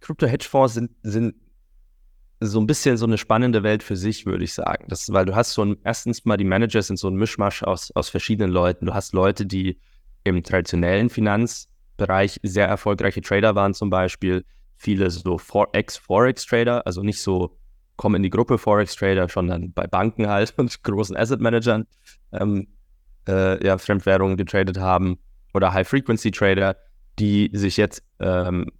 Krypto-Hedgefonds 0.00 0.74
sind, 0.74 0.90
sind 1.02 1.34
so 2.40 2.58
ein 2.58 2.66
bisschen 2.66 2.96
so 2.96 3.04
eine 3.04 3.18
spannende 3.18 3.62
Welt 3.62 3.82
für 3.82 3.96
sich, 3.96 4.24
würde 4.24 4.44
ich 4.44 4.54
sagen. 4.54 4.86
Das, 4.88 5.12
weil 5.12 5.26
du 5.26 5.34
hast 5.34 5.52
so 5.52 5.62
ein, 5.62 5.76
erstens 5.84 6.24
mal 6.24 6.38
die 6.38 6.44
Manager 6.44 6.80
sind 6.80 6.98
so 6.98 7.08
ein 7.08 7.14
Mischmasch 7.14 7.62
aus, 7.62 7.90
aus 7.94 8.08
verschiedenen 8.08 8.50
Leuten. 8.50 8.86
Du 8.86 8.94
hast 8.94 9.12
Leute, 9.12 9.44
die 9.44 9.78
im 10.24 10.42
traditionellen 10.42 11.10
Finanzbereich 11.10 12.40
sehr 12.42 12.66
erfolgreiche 12.66 13.20
Trader 13.20 13.54
waren, 13.54 13.74
zum 13.74 13.90
Beispiel 13.90 14.44
viele 14.76 15.10
so 15.10 15.38
Ex-Forex-Trader, 15.72 16.86
also 16.86 17.02
nicht 17.02 17.20
so 17.20 17.58
kommen 17.96 18.16
in 18.16 18.22
die 18.22 18.30
Gruppe 18.30 18.56
Forex-Trader, 18.56 19.28
sondern 19.28 19.72
bei 19.72 19.86
Banken 19.86 20.26
halt 20.26 20.54
und 20.56 20.82
großen 20.82 21.16
Asset-Managern 21.16 21.86
ähm, 22.32 22.68
äh, 23.28 23.64
ja, 23.64 23.76
Fremdwährungen 23.76 24.38
getradet 24.38 24.78
haben 24.78 25.18
oder 25.52 25.74
High-Frequency-Trader, 25.74 26.76
die 27.18 27.50
sich 27.52 27.76
jetzt 27.76 28.02
ähm, 28.18 28.70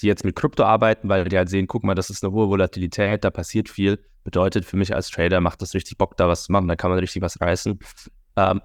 die 0.00 0.06
jetzt 0.06 0.24
mit 0.24 0.36
Krypto 0.36 0.64
arbeiten, 0.64 1.08
weil 1.08 1.24
die 1.24 1.36
halt 1.36 1.48
sehen, 1.48 1.66
guck 1.66 1.84
mal, 1.84 1.94
das 1.94 2.10
ist 2.10 2.24
eine 2.24 2.32
hohe 2.32 2.48
Volatilität, 2.48 3.24
da 3.24 3.30
passiert 3.30 3.68
viel. 3.68 3.98
Bedeutet 4.24 4.64
für 4.64 4.76
mich 4.76 4.94
als 4.94 5.10
Trader, 5.10 5.40
macht 5.40 5.62
das 5.62 5.74
richtig 5.74 5.98
Bock, 5.98 6.16
da 6.16 6.28
was 6.28 6.44
zu 6.44 6.52
machen, 6.52 6.68
da 6.68 6.76
kann 6.76 6.90
man 6.90 6.98
richtig 6.98 7.22
was 7.22 7.40
reißen. 7.40 7.78
Ähm, 8.36 8.60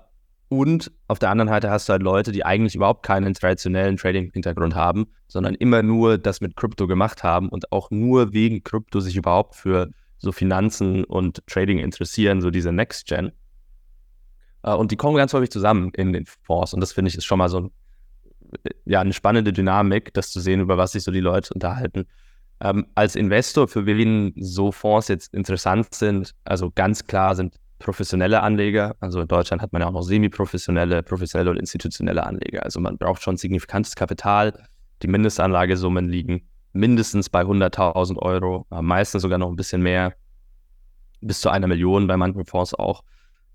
und 0.49 0.91
auf 1.07 1.19
der 1.19 1.29
anderen 1.29 1.49
Seite 1.49 1.69
hast 1.69 1.87
du 1.87 1.93
halt 1.93 2.01
Leute, 2.01 2.31
die 2.31 2.43
eigentlich 2.43 2.73
überhaupt 2.73 3.03
keinen 3.03 3.33
traditionellen 3.35 3.97
Trading-Hintergrund 3.97 4.73
haben, 4.73 5.05
sondern 5.27 5.53
immer 5.53 5.83
nur 5.83 6.17
das 6.17 6.41
mit 6.41 6.55
Krypto 6.55 6.87
gemacht 6.87 7.23
haben 7.23 7.49
und 7.49 7.71
auch 7.71 7.91
nur 7.91 8.33
wegen 8.33 8.63
Krypto 8.63 8.99
sich 8.99 9.15
überhaupt 9.15 9.55
für 9.55 9.91
so 10.17 10.31
Finanzen 10.31 11.03
und 11.03 11.45
Trading 11.45 11.77
interessieren, 11.77 12.41
so 12.41 12.49
diese 12.49 12.71
Next 12.71 13.07
Gen. 13.07 13.31
Äh, 14.63 14.73
und 14.73 14.91
die 14.91 14.97
kommen 14.97 15.15
ganz 15.15 15.33
häufig 15.33 15.51
zusammen 15.51 15.91
in 15.95 16.13
den 16.13 16.25
Fonds. 16.25 16.73
Und 16.73 16.81
das 16.81 16.93
finde 16.93 17.09
ich 17.09 17.17
ist 17.17 17.25
schon 17.25 17.37
mal 17.37 17.49
so 17.49 17.59
ein 17.59 17.71
ja, 18.85 19.01
eine 19.01 19.13
spannende 19.13 19.53
Dynamik, 19.53 20.13
das 20.13 20.31
zu 20.31 20.39
sehen, 20.39 20.59
über 20.59 20.77
was 20.77 20.93
sich 20.93 21.03
so 21.03 21.11
die 21.11 21.19
Leute 21.19 21.53
unterhalten. 21.53 22.05
Ähm, 22.61 22.87
als 22.95 23.15
Investor, 23.15 23.67
für 23.67 23.85
wen 23.85 24.33
so 24.37 24.71
Fonds 24.71 25.07
jetzt 25.07 25.33
interessant 25.33 25.93
sind, 25.93 26.33
also 26.43 26.71
ganz 26.71 27.05
klar 27.05 27.35
sind 27.35 27.55
professionelle 27.79 28.41
Anleger. 28.41 28.95
Also 28.99 29.21
in 29.21 29.27
Deutschland 29.27 29.61
hat 29.61 29.71
man 29.71 29.81
ja 29.81 29.87
auch 29.87 29.93
noch 29.93 30.01
semi-professionelle, 30.01 31.01
professionelle 31.03 31.51
und 31.51 31.57
institutionelle 31.57 32.25
Anleger. 32.25 32.63
Also 32.63 32.79
man 32.81 32.97
braucht 32.97 33.23
schon 33.23 33.37
signifikantes 33.37 33.95
Kapital. 33.95 34.53
Die 35.01 35.07
Mindestanlagesummen 35.07 36.09
liegen 36.09 36.49
mindestens 36.73 37.29
bei 37.29 37.41
100.000 37.41 38.17
Euro, 38.17 38.67
meistens 38.69 39.21
sogar 39.21 39.39
noch 39.39 39.49
ein 39.49 39.55
bisschen 39.55 39.81
mehr, 39.81 40.13
bis 41.21 41.39
zu 41.39 41.49
einer 41.49 41.67
Million 41.67 42.07
bei 42.07 42.17
manchen 42.17 42.45
Fonds 42.45 42.73
auch. 42.73 43.03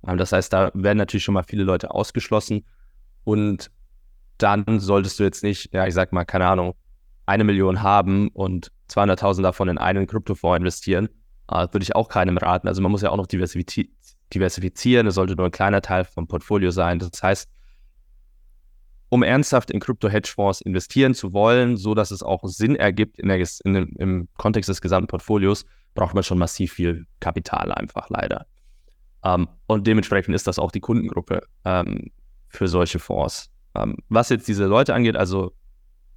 Ähm, 0.06 0.16
das 0.16 0.32
heißt, 0.32 0.52
da 0.52 0.70
werden 0.74 0.98
natürlich 0.98 1.24
schon 1.24 1.34
mal 1.34 1.44
viele 1.44 1.64
Leute 1.64 1.90
ausgeschlossen. 1.90 2.64
Und 3.24 3.70
dann 4.38 4.80
solltest 4.80 5.18
du 5.18 5.24
jetzt 5.24 5.42
nicht, 5.42 5.72
ja, 5.72 5.86
ich 5.86 5.94
sag 5.94 6.12
mal, 6.12 6.24
keine 6.24 6.46
Ahnung, 6.46 6.74
eine 7.26 7.44
Million 7.44 7.82
haben 7.82 8.28
und 8.28 8.70
200.000 8.90 9.42
davon 9.42 9.68
in 9.68 9.78
einen 9.78 10.06
Kryptofonds 10.06 10.58
investieren. 10.58 11.08
Äh, 11.48 11.68
würde 11.72 11.82
ich 11.82 11.94
auch 11.94 12.08
keinem 12.08 12.36
raten. 12.38 12.68
Also 12.68 12.82
man 12.82 12.90
muss 12.92 13.02
ja 13.02 13.10
auch 13.10 13.16
noch 13.16 13.26
diversifizieren. 13.26 15.06
Es 15.06 15.14
sollte 15.14 15.36
nur 15.36 15.46
ein 15.46 15.52
kleiner 15.52 15.82
Teil 15.82 16.04
vom 16.04 16.26
Portfolio 16.26 16.70
sein. 16.70 16.98
Das 16.98 17.22
heißt, 17.22 17.48
um 19.08 19.22
ernsthaft 19.22 19.70
in 19.70 19.80
Krypto-Hedgefonds 19.80 20.62
investieren 20.62 21.14
zu 21.14 21.32
wollen, 21.32 21.76
so 21.76 21.94
dass 21.94 22.10
es 22.10 22.22
auch 22.22 22.42
Sinn 22.44 22.76
ergibt 22.76 23.18
in 23.18 23.28
der, 23.28 23.38
in 23.64 23.74
dem, 23.74 23.96
im 23.96 24.28
Kontext 24.36 24.68
des 24.68 24.80
gesamten 24.80 25.06
Portfolios, 25.06 25.64
braucht 25.94 26.14
man 26.14 26.24
schon 26.24 26.38
massiv 26.38 26.72
viel 26.72 27.06
Kapital 27.20 27.70
einfach 27.72 28.10
leider. 28.10 28.46
Ähm, 29.22 29.48
und 29.66 29.86
dementsprechend 29.86 30.34
ist 30.34 30.46
das 30.46 30.58
auch 30.58 30.72
die 30.72 30.80
Kundengruppe 30.80 31.42
ähm, 31.64 32.10
für 32.48 32.68
solche 32.68 32.98
Fonds. 32.98 33.50
Ähm, 33.74 33.96
was 34.08 34.28
jetzt 34.28 34.48
diese 34.48 34.66
Leute 34.66 34.94
angeht, 34.94 35.16
also 35.16 35.52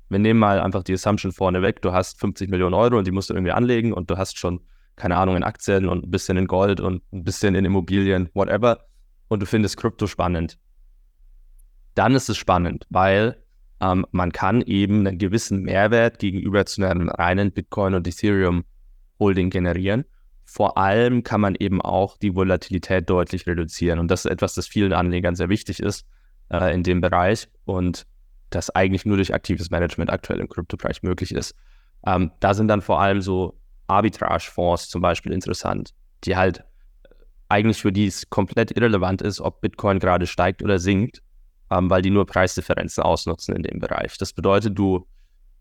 wir 0.09 0.19
nehmen 0.19 0.39
mal 0.39 0.59
einfach 0.59 0.83
die 0.83 0.93
Assumption 0.93 1.31
vorne 1.31 1.61
weg, 1.61 1.81
du 1.81 1.91
hast 1.91 2.19
50 2.19 2.49
Millionen 2.49 2.73
Euro 2.73 2.97
und 2.97 3.07
die 3.07 3.11
musst 3.11 3.29
du 3.29 3.33
irgendwie 3.33 3.51
anlegen 3.51 3.93
und 3.93 4.09
du 4.09 4.17
hast 4.17 4.37
schon, 4.37 4.61
keine 4.95 5.17
Ahnung, 5.17 5.35
in 5.35 5.43
Aktien 5.43 5.87
und 5.87 6.05
ein 6.05 6.11
bisschen 6.11 6.37
in 6.37 6.47
Gold 6.47 6.79
und 6.79 7.03
ein 7.11 7.23
bisschen 7.23 7.55
in 7.55 7.65
Immobilien, 7.65 8.29
whatever, 8.33 8.85
und 9.27 9.41
du 9.41 9.45
findest 9.45 9.77
Krypto 9.77 10.07
spannend. 10.07 10.57
Dann 11.95 12.15
ist 12.15 12.29
es 12.29 12.37
spannend, 12.37 12.85
weil 12.89 13.43
ähm, 13.81 14.05
man 14.11 14.31
kann 14.31 14.61
eben 14.61 15.05
einen 15.05 15.17
gewissen 15.17 15.63
Mehrwert 15.63 16.19
gegenüber 16.19 16.65
zu 16.65 16.85
einem 16.85 17.09
reinen 17.09 17.51
Bitcoin 17.51 17.93
und 17.95 18.07
Ethereum 18.07 18.63
Holding 19.19 19.49
generieren. 19.49 20.05
Vor 20.45 20.77
allem 20.77 21.23
kann 21.23 21.41
man 21.41 21.55
eben 21.55 21.81
auch 21.81 22.17
die 22.17 22.35
Volatilität 22.35 23.09
deutlich 23.09 23.47
reduzieren. 23.47 23.99
Und 23.99 24.09
das 24.09 24.25
ist 24.25 24.31
etwas, 24.31 24.53
das 24.53 24.67
vielen 24.67 24.93
Anlegern 24.93 25.35
sehr 25.35 25.49
wichtig 25.49 25.81
ist, 25.81 26.05
äh, 26.49 26.73
in 26.73 26.83
dem 26.83 27.01
Bereich 27.01 27.47
und 27.65 28.05
das 28.49 28.69
eigentlich 28.69 29.05
nur 29.05 29.17
durch 29.17 29.33
aktives 29.33 29.69
Management 29.69 30.09
aktuell 30.09 30.39
im 30.39 30.47
Kryptobereich 30.47 31.03
möglich 31.03 31.33
ist. 31.33 31.53
Ähm, 32.05 32.31
da 32.39 32.53
sind 32.53 32.67
dann 32.67 32.81
vor 32.81 33.01
allem 33.01 33.21
so 33.21 33.59
Arbitrage-Fonds 33.87 34.89
zum 34.89 35.01
Beispiel 35.01 35.31
interessant, 35.31 35.93
die 36.23 36.35
halt 36.35 36.63
eigentlich 37.49 37.81
für 37.81 37.91
die 37.91 38.07
es 38.07 38.29
komplett 38.29 38.71
irrelevant 38.71 39.21
ist, 39.21 39.39
ob 39.39 39.61
Bitcoin 39.61 39.99
gerade 39.99 40.27
steigt 40.27 40.61
oder 40.61 40.79
sinkt, 40.79 41.21
ähm, 41.71 41.89
weil 41.89 42.01
die 42.01 42.09
nur 42.09 42.25
Preisdifferenzen 42.25 43.03
ausnutzen 43.03 43.55
in 43.55 43.63
dem 43.63 43.79
Bereich. 43.79 44.17
Das 44.17 44.33
bedeutet, 44.33 44.77
du 44.77 45.07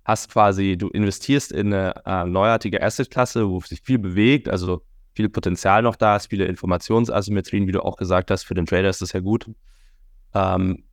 hast 0.04 0.30
quasi, 0.30 0.76
du 0.76 0.88
investierst 0.88 1.52
in 1.52 1.72
eine 1.72 1.94
äh, 2.04 2.24
neuartige 2.24 2.82
Assetklasse, 2.82 3.48
wo 3.48 3.60
sich 3.60 3.80
viel 3.82 3.98
bewegt, 3.98 4.48
also 4.48 4.82
viel 5.14 5.28
Potenzial 5.28 5.82
noch 5.82 5.96
da 5.96 6.16
ist, 6.16 6.28
viele 6.28 6.44
Informationsasymmetrien, 6.44 7.66
wie 7.66 7.72
du 7.72 7.82
auch 7.82 7.96
gesagt 7.96 8.30
hast, 8.30 8.44
für 8.44 8.54
den 8.54 8.66
Trader 8.66 8.88
ist 8.88 9.02
das 9.02 9.12
ja 9.12 9.20
gut. 9.20 9.50
Ähm, 10.36 10.84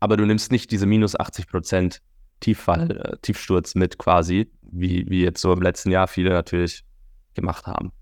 aber 0.00 0.16
du 0.16 0.24
nimmst 0.24 0.50
nicht 0.50 0.70
diese 0.70 0.86
minus 0.86 1.18
80 1.18 1.46
Prozent 1.46 2.00
Tieffall, 2.40 2.90
äh, 2.90 3.16
Tiefsturz 3.22 3.74
mit 3.74 3.98
quasi, 3.98 4.50
wie, 4.62 5.06
wie 5.08 5.22
jetzt 5.22 5.40
so 5.40 5.52
im 5.52 5.62
letzten 5.62 5.90
Jahr 5.90 6.06
viele 6.06 6.30
natürlich 6.30 6.84
gemacht 7.34 7.66
haben. 7.66 7.92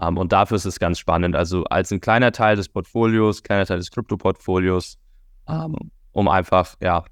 Ähm, 0.00 0.16
und 0.16 0.32
dafür 0.32 0.56
ist 0.56 0.66
es 0.66 0.78
ganz 0.78 0.98
spannend. 0.98 1.34
Also 1.36 1.64
als 1.64 1.90
ein 1.90 2.00
kleiner 2.00 2.32
Teil 2.32 2.56
des 2.56 2.68
Portfolios, 2.68 3.42
kleiner 3.42 3.66
Teil 3.66 3.78
des 3.78 3.90
Krypto-Portfolios, 3.90 4.98
um, 5.46 5.54
ähm, 5.54 5.90
um 6.12 6.28
einfach 6.28 6.76
ja 6.80 7.04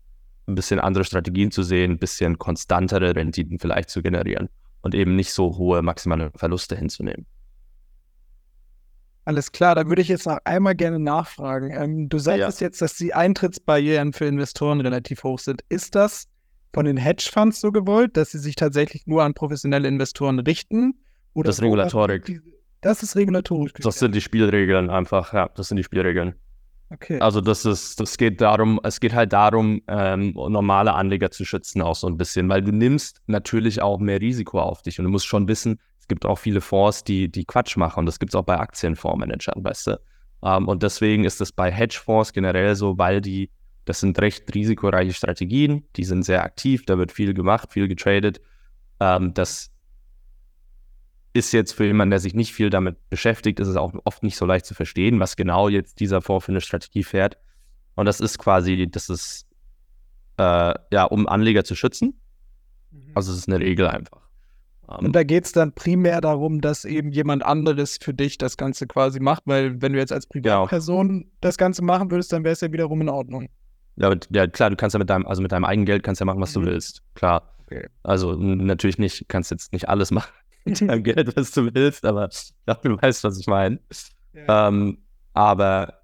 ein 0.46 0.54
bisschen 0.54 0.78
andere 0.78 1.04
Strategien 1.04 1.50
zu 1.50 1.62
sehen, 1.62 1.92
ein 1.92 1.98
bisschen 1.98 2.38
konstantere 2.38 3.16
Renditen 3.16 3.58
vielleicht 3.58 3.90
zu 3.90 4.02
generieren 4.02 4.48
und 4.82 4.94
eben 4.94 5.16
nicht 5.16 5.32
so 5.32 5.56
hohe 5.56 5.82
maximale 5.82 6.30
Verluste 6.36 6.76
hinzunehmen. 6.76 7.26
Alles 9.26 9.50
klar, 9.50 9.74
da 9.74 9.88
würde 9.88 10.00
ich 10.02 10.08
jetzt 10.08 10.24
noch 10.26 10.38
einmal 10.44 10.76
gerne 10.76 11.00
nachfragen. 11.00 11.72
Ähm, 11.72 12.08
du 12.08 12.18
sagst 12.18 12.60
ja. 12.60 12.66
jetzt, 12.66 12.80
dass 12.80 12.94
die 12.94 13.12
Eintrittsbarrieren 13.12 14.12
für 14.12 14.24
Investoren 14.24 14.80
relativ 14.80 15.24
hoch 15.24 15.40
sind. 15.40 15.62
Ist 15.68 15.96
das 15.96 16.28
von 16.72 16.86
den 16.86 16.96
Hedgefonds 16.96 17.60
so 17.60 17.72
gewollt, 17.72 18.16
dass 18.16 18.30
sie 18.30 18.38
sich 18.38 18.54
tatsächlich 18.54 19.08
nur 19.08 19.24
an 19.24 19.34
professionelle 19.34 19.88
Investoren 19.88 20.38
richten? 20.38 21.00
Oder 21.34 21.48
das 21.48 21.56
ist 21.56 21.62
Regulatorik. 21.64 22.40
Das 22.82 23.02
ist 23.02 23.16
regulatorisch. 23.16 23.72
Das 23.80 23.98
sind 23.98 24.14
die 24.14 24.20
Spielregeln 24.20 24.90
einfach, 24.90 25.32
ja, 25.32 25.48
das 25.56 25.68
sind 25.68 25.78
die 25.78 25.82
Spielregeln. 25.82 26.36
Okay. 26.90 27.18
Also 27.18 27.40
das 27.40 27.64
ist, 27.64 27.98
das 27.98 28.16
geht 28.18 28.40
darum, 28.40 28.78
es 28.84 29.00
geht 29.00 29.12
halt 29.12 29.32
darum, 29.32 29.82
ähm, 29.88 30.34
normale 30.34 30.94
Anleger 30.94 31.32
zu 31.32 31.44
schützen 31.44 31.82
auch 31.82 31.96
so 31.96 32.06
ein 32.06 32.16
bisschen, 32.16 32.48
weil 32.48 32.62
du 32.62 32.70
nimmst 32.70 33.22
natürlich 33.26 33.82
auch 33.82 33.98
mehr 33.98 34.20
Risiko 34.20 34.60
auf 34.60 34.82
dich 34.82 35.00
und 35.00 35.04
du 35.04 35.10
musst 35.10 35.26
schon 35.26 35.48
wissen, 35.48 35.80
es 36.06 36.08
gibt 36.08 36.24
auch 36.24 36.38
viele 36.38 36.60
Fonds, 36.60 37.02
die, 37.02 37.28
die 37.28 37.44
Quatsch 37.44 37.76
machen 37.76 37.98
und 37.98 38.06
das 38.06 38.20
gibt 38.20 38.30
es 38.30 38.36
auch 38.36 38.44
bei 38.44 38.60
Aktienfondsmanagern, 38.60 39.64
weißt 39.64 39.88
du. 39.88 40.00
Ähm, 40.44 40.68
und 40.68 40.84
deswegen 40.84 41.24
ist 41.24 41.40
es 41.40 41.50
bei 41.50 41.72
Hedgefonds 41.72 42.32
generell 42.32 42.76
so, 42.76 42.96
weil 42.96 43.20
die, 43.20 43.50
das 43.86 43.98
sind 43.98 44.16
recht 44.20 44.54
risikoreiche 44.54 45.12
Strategien, 45.12 45.82
die 45.96 46.04
sind 46.04 46.22
sehr 46.22 46.44
aktiv, 46.44 46.84
da 46.86 46.96
wird 46.96 47.10
viel 47.10 47.34
gemacht, 47.34 47.72
viel 47.72 47.88
getradet. 47.88 48.40
Ähm, 49.00 49.34
das 49.34 49.72
ist 51.32 51.50
jetzt 51.50 51.72
für 51.72 51.86
jemanden, 51.86 52.10
der 52.10 52.20
sich 52.20 52.34
nicht 52.34 52.52
viel 52.52 52.70
damit 52.70 52.96
beschäftigt, 53.10 53.58
ist 53.58 53.66
es 53.66 53.76
auch 53.76 53.92
oft 54.04 54.22
nicht 54.22 54.36
so 54.36 54.46
leicht 54.46 54.64
zu 54.64 54.74
verstehen, 54.74 55.18
was 55.18 55.34
genau 55.34 55.68
jetzt 55.68 55.98
dieser 55.98 56.22
Fonds 56.22 56.46
für 56.46 56.52
eine 56.52 56.60
Strategie 56.60 57.02
fährt. 57.02 57.36
Und 57.96 58.06
das 58.06 58.20
ist 58.20 58.38
quasi, 58.38 58.86
das 58.88 59.08
ist, 59.08 59.48
äh, 60.36 60.72
ja, 60.92 61.02
um 61.02 61.26
Anleger 61.26 61.64
zu 61.64 61.74
schützen. 61.74 62.20
Mhm. 62.92 63.10
Also 63.16 63.32
es 63.32 63.38
ist 63.38 63.48
eine 63.48 63.58
Regel 63.58 63.88
einfach. 63.88 64.25
Um, 64.88 65.06
und 65.06 65.16
da 65.16 65.24
geht 65.24 65.44
es 65.44 65.52
dann 65.52 65.72
primär 65.72 66.20
darum, 66.20 66.60
dass 66.60 66.84
eben 66.84 67.10
jemand 67.10 67.44
anderes 67.44 67.98
für 68.00 68.14
dich 68.14 68.38
das 68.38 68.56
Ganze 68.56 68.86
quasi 68.86 69.18
macht, 69.18 69.42
weil 69.46 69.82
wenn 69.82 69.92
du 69.92 69.98
jetzt 69.98 70.12
als 70.12 70.28
genau. 70.28 70.66
Privatperson 70.66 71.08
genau. 71.08 71.30
das 71.40 71.58
Ganze 71.58 71.82
machen 71.82 72.10
würdest, 72.10 72.32
dann 72.32 72.44
wäre 72.44 72.52
es 72.52 72.60
ja 72.60 72.70
wiederum 72.70 73.00
in 73.00 73.08
Ordnung. 73.08 73.48
Ja, 73.96 74.14
ja, 74.30 74.46
klar, 74.46 74.70
du 74.70 74.76
kannst 74.76 74.94
ja 74.94 74.98
mit 74.98 75.10
deinem, 75.10 75.26
also 75.26 75.42
mit 75.42 75.50
deinem 75.50 75.64
eigenen 75.64 75.86
Geld 75.86 76.02
kannst 76.02 76.20
ja 76.20 76.26
machen, 76.26 76.40
was 76.40 76.54
mhm. 76.54 76.62
du 76.62 76.66
willst. 76.70 77.02
Klar. 77.14 77.54
Okay. 77.64 77.88
Also 78.04 78.34
natürlich 78.34 78.98
nicht, 78.98 79.28
kannst 79.28 79.50
jetzt 79.50 79.72
nicht 79.72 79.88
alles 79.88 80.12
machen 80.12 80.32
mit 80.64 80.80
deinem 80.80 81.02
Geld, 81.02 81.36
was 81.36 81.50
du 81.50 81.74
willst, 81.74 82.04
aber 82.04 82.28
ich 82.30 82.52
glaube, 82.64 82.88
du 82.88 83.02
weißt, 83.02 83.24
was 83.24 83.40
ich 83.40 83.46
meine. 83.48 83.80
Ja. 84.34 84.68
Ähm, 84.68 84.98
aber 85.32 85.94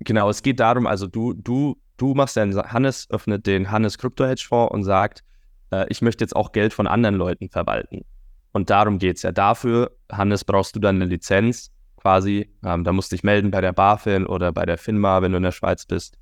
genau, 0.00 0.30
es 0.30 0.42
geht 0.42 0.60
darum, 0.60 0.86
also 0.86 1.08
du, 1.08 1.32
du, 1.32 1.76
du 1.96 2.14
machst 2.14 2.36
den 2.36 2.56
Hannes, 2.56 3.08
öffnet 3.10 3.46
den 3.46 3.70
Hannes 3.70 3.98
Krypto 3.98 4.24
Hedge 4.24 4.44
Fonds 4.48 4.72
und 4.72 4.84
sagt, 4.84 5.24
äh, 5.72 5.86
ich 5.88 6.02
möchte 6.02 6.22
jetzt 6.22 6.36
auch 6.36 6.52
Geld 6.52 6.72
von 6.72 6.86
anderen 6.86 7.16
Leuten 7.16 7.48
verwalten. 7.48 8.04
Und 8.52 8.70
darum 8.70 8.98
geht 8.98 9.16
es 9.16 9.22
ja. 9.22 9.32
Dafür, 9.32 9.92
Hannes, 10.10 10.44
brauchst 10.44 10.74
du 10.74 10.80
dann 10.80 10.96
eine 10.96 11.06
Lizenz 11.06 11.70
quasi. 11.96 12.50
Ähm, 12.64 12.84
da 12.84 12.92
musst 12.92 13.12
du 13.12 13.16
dich 13.16 13.24
melden 13.24 13.50
bei 13.50 13.60
der 13.60 13.72
BaFin 13.72 14.26
oder 14.26 14.52
bei 14.52 14.64
der 14.64 14.78
FINMA, 14.78 15.22
wenn 15.22 15.32
du 15.32 15.36
in 15.36 15.42
der 15.42 15.52
Schweiz 15.52 15.84
bist. 15.84 16.18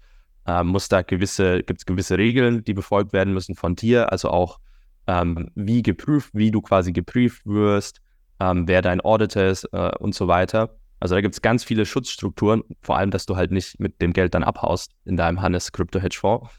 Ähm, 0.47 0.69
muss 0.69 0.89
da 0.89 1.03
gewisse, 1.03 1.63
gibt 1.63 1.81
es 1.81 1.87
gewisse 1.87 2.19
Regeln, 2.19 2.65
die 2.65 2.75
befolgt 2.75 3.13
werden 3.13 3.35
müssen 3.35 3.55
von 3.55 3.75
dir, 3.75 4.13
also 4.13 4.31
auch 4.31 4.59
ähm, 5.07 5.51
wie 5.55 5.83
geprüft, 5.83 6.31
wie 6.35 6.51
du 6.51 6.61
quasi 6.61 6.93
geprüft 6.93 7.47
wirst, 7.47 8.01
ähm, 8.41 8.69
wer 8.69 8.83
dein 8.83 9.01
Auditor 9.01 9.45
ist 9.45 9.65
äh, 9.73 9.91
und 9.99 10.15
so 10.15 10.29
weiter. 10.29 10.77
Also 11.01 11.15
da 11.15 11.21
gibt 11.21 11.35
es 11.35 11.43
ganz 11.43 11.63
viele 11.65 11.85
Schutzstrukturen, 11.85 12.63
vor 12.81 12.97
allem, 12.97 13.11
dass 13.11 13.27
du 13.27 13.37
halt 13.37 13.51
nicht 13.51 13.79
mit 13.81 14.01
dem 14.01 14.13
Geld 14.13 14.35
dann 14.35 14.45
abhaust 14.45 14.93
in 15.05 15.17
deinem 15.17 15.43
Hannes 15.43 15.73
Crypto 15.73 16.01
Hedge 16.01 16.19
Fonds, 16.19 16.51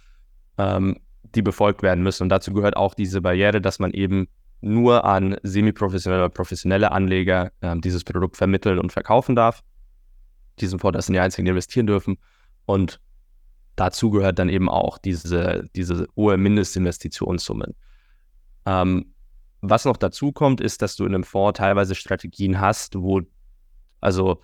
ähm, 0.57 0.99
die 1.35 1.41
befolgt 1.41 1.81
werden 1.81 2.03
müssen. 2.03 2.23
Und 2.23 2.29
dazu 2.29 2.53
gehört 2.53 2.77
auch 2.77 2.93
diese 2.93 3.21
Barriere, 3.21 3.61
dass 3.61 3.79
man 3.79 3.91
eben 3.91 4.27
nur 4.61 5.05
an 5.05 5.37
semi-professionelle 5.43 6.25
oder 6.25 6.33
professionelle 6.33 6.91
Anleger 6.91 7.51
ähm, 7.61 7.81
dieses 7.81 8.03
Produkt 8.03 8.37
vermitteln 8.37 8.79
und 8.79 8.91
verkaufen 8.91 9.35
darf. 9.35 9.63
Diesen 10.59 10.79
Fonds, 10.79 10.95
dass 10.95 11.05
sie 11.07 11.13
die 11.13 11.19
einzigen 11.19 11.47
investieren 11.47 11.87
dürfen. 11.87 12.17
Und 12.65 12.99
dazu 13.75 14.09
gehört 14.09 14.39
dann 14.39 14.49
eben 14.49 14.69
auch 14.69 14.97
diese, 14.97 15.65
diese 15.75 16.07
hohe 16.15 16.37
Mindestinvestitionssummen. 16.37 17.75
Ähm, 18.65 19.13
was 19.61 19.85
noch 19.85 19.97
dazu 19.97 20.31
kommt, 20.31 20.61
ist, 20.61 20.81
dass 20.81 20.95
du 20.95 21.05
in 21.05 21.13
einem 21.13 21.23
Fonds 21.23 21.57
teilweise 21.57 21.95
Strategien 21.95 22.59
hast, 22.59 22.95
wo, 22.95 23.21
also, 24.01 24.41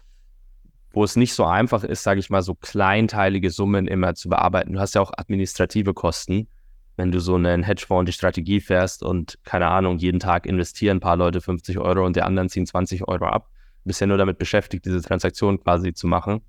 wo 0.91 1.04
es 1.04 1.15
nicht 1.15 1.34
so 1.34 1.45
einfach 1.45 1.84
ist, 1.84 2.04
sage 2.04 2.19
ich 2.19 2.30
mal, 2.30 2.41
so 2.41 2.56
kleinteilige 2.56 3.49
Summen 3.49 3.88
immer 3.88 4.15
zu 4.15 4.30
bearbeiten. 4.30 4.73
Du 4.73 4.80
hast 4.80 4.95
ja 4.95 5.02
auch 5.02 5.12
administrative 5.17 5.93
Kosten, 5.93 6.47
wenn 6.96 7.12
du 7.12 7.20
so 7.20 7.36
einen 7.36 7.64
Hedgefonds 7.64 8.08
die 8.08 8.14
Strategie 8.14 8.62
fährst 8.62 9.04
und, 9.04 9.40
keine 9.44 9.68
Ahnung, 9.68 9.98
jeden 9.98 10.20
Tag 10.20 10.46
investieren 10.46 10.98
ein 10.98 11.00
paar 11.00 11.18
Leute 11.18 11.42
50 11.42 11.80
Euro 11.80 12.06
und 12.06 12.16
die 12.16 12.22
anderen 12.22 12.50
ziehen 12.50 12.66
20 12.66 13.08
Euro 13.08 13.26
ab. 13.26 13.50
Bist 13.84 14.00
ja 14.00 14.08
nur 14.08 14.18
damit 14.18 14.38
beschäftigt, 14.38 14.86
diese 14.86 15.02
Transaktion 15.02 15.60
quasi 15.60 15.94
zu 15.94 16.08
machen. 16.08 16.42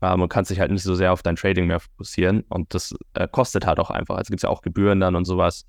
Ähm, 0.00 0.20
und 0.20 0.28
kannst 0.28 0.50
dich 0.50 0.60
halt 0.60 0.70
nicht 0.70 0.82
so 0.82 0.94
sehr 0.94 1.12
auf 1.12 1.22
dein 1.22 1.36
Trading 1.36 1.66
mehr 1.66 1.80
fokussieren. 1.80 2.42
Und 2.48 2.74
das 2.74 2.94
äh, 3.14 3.26
kostet 3.26 3.66
halt 3.66 3.78
auch 3.78 3.90
einfach. 3.90 4.18
Es 4.20 4.28
gibt 4.28 4.42
ja 4.42 4.48
auch 4.48 4.62
Gebühren 4.62 5.00
dann 5.00 5.16
und 5.16 5.24
sowas. 5.24 5.66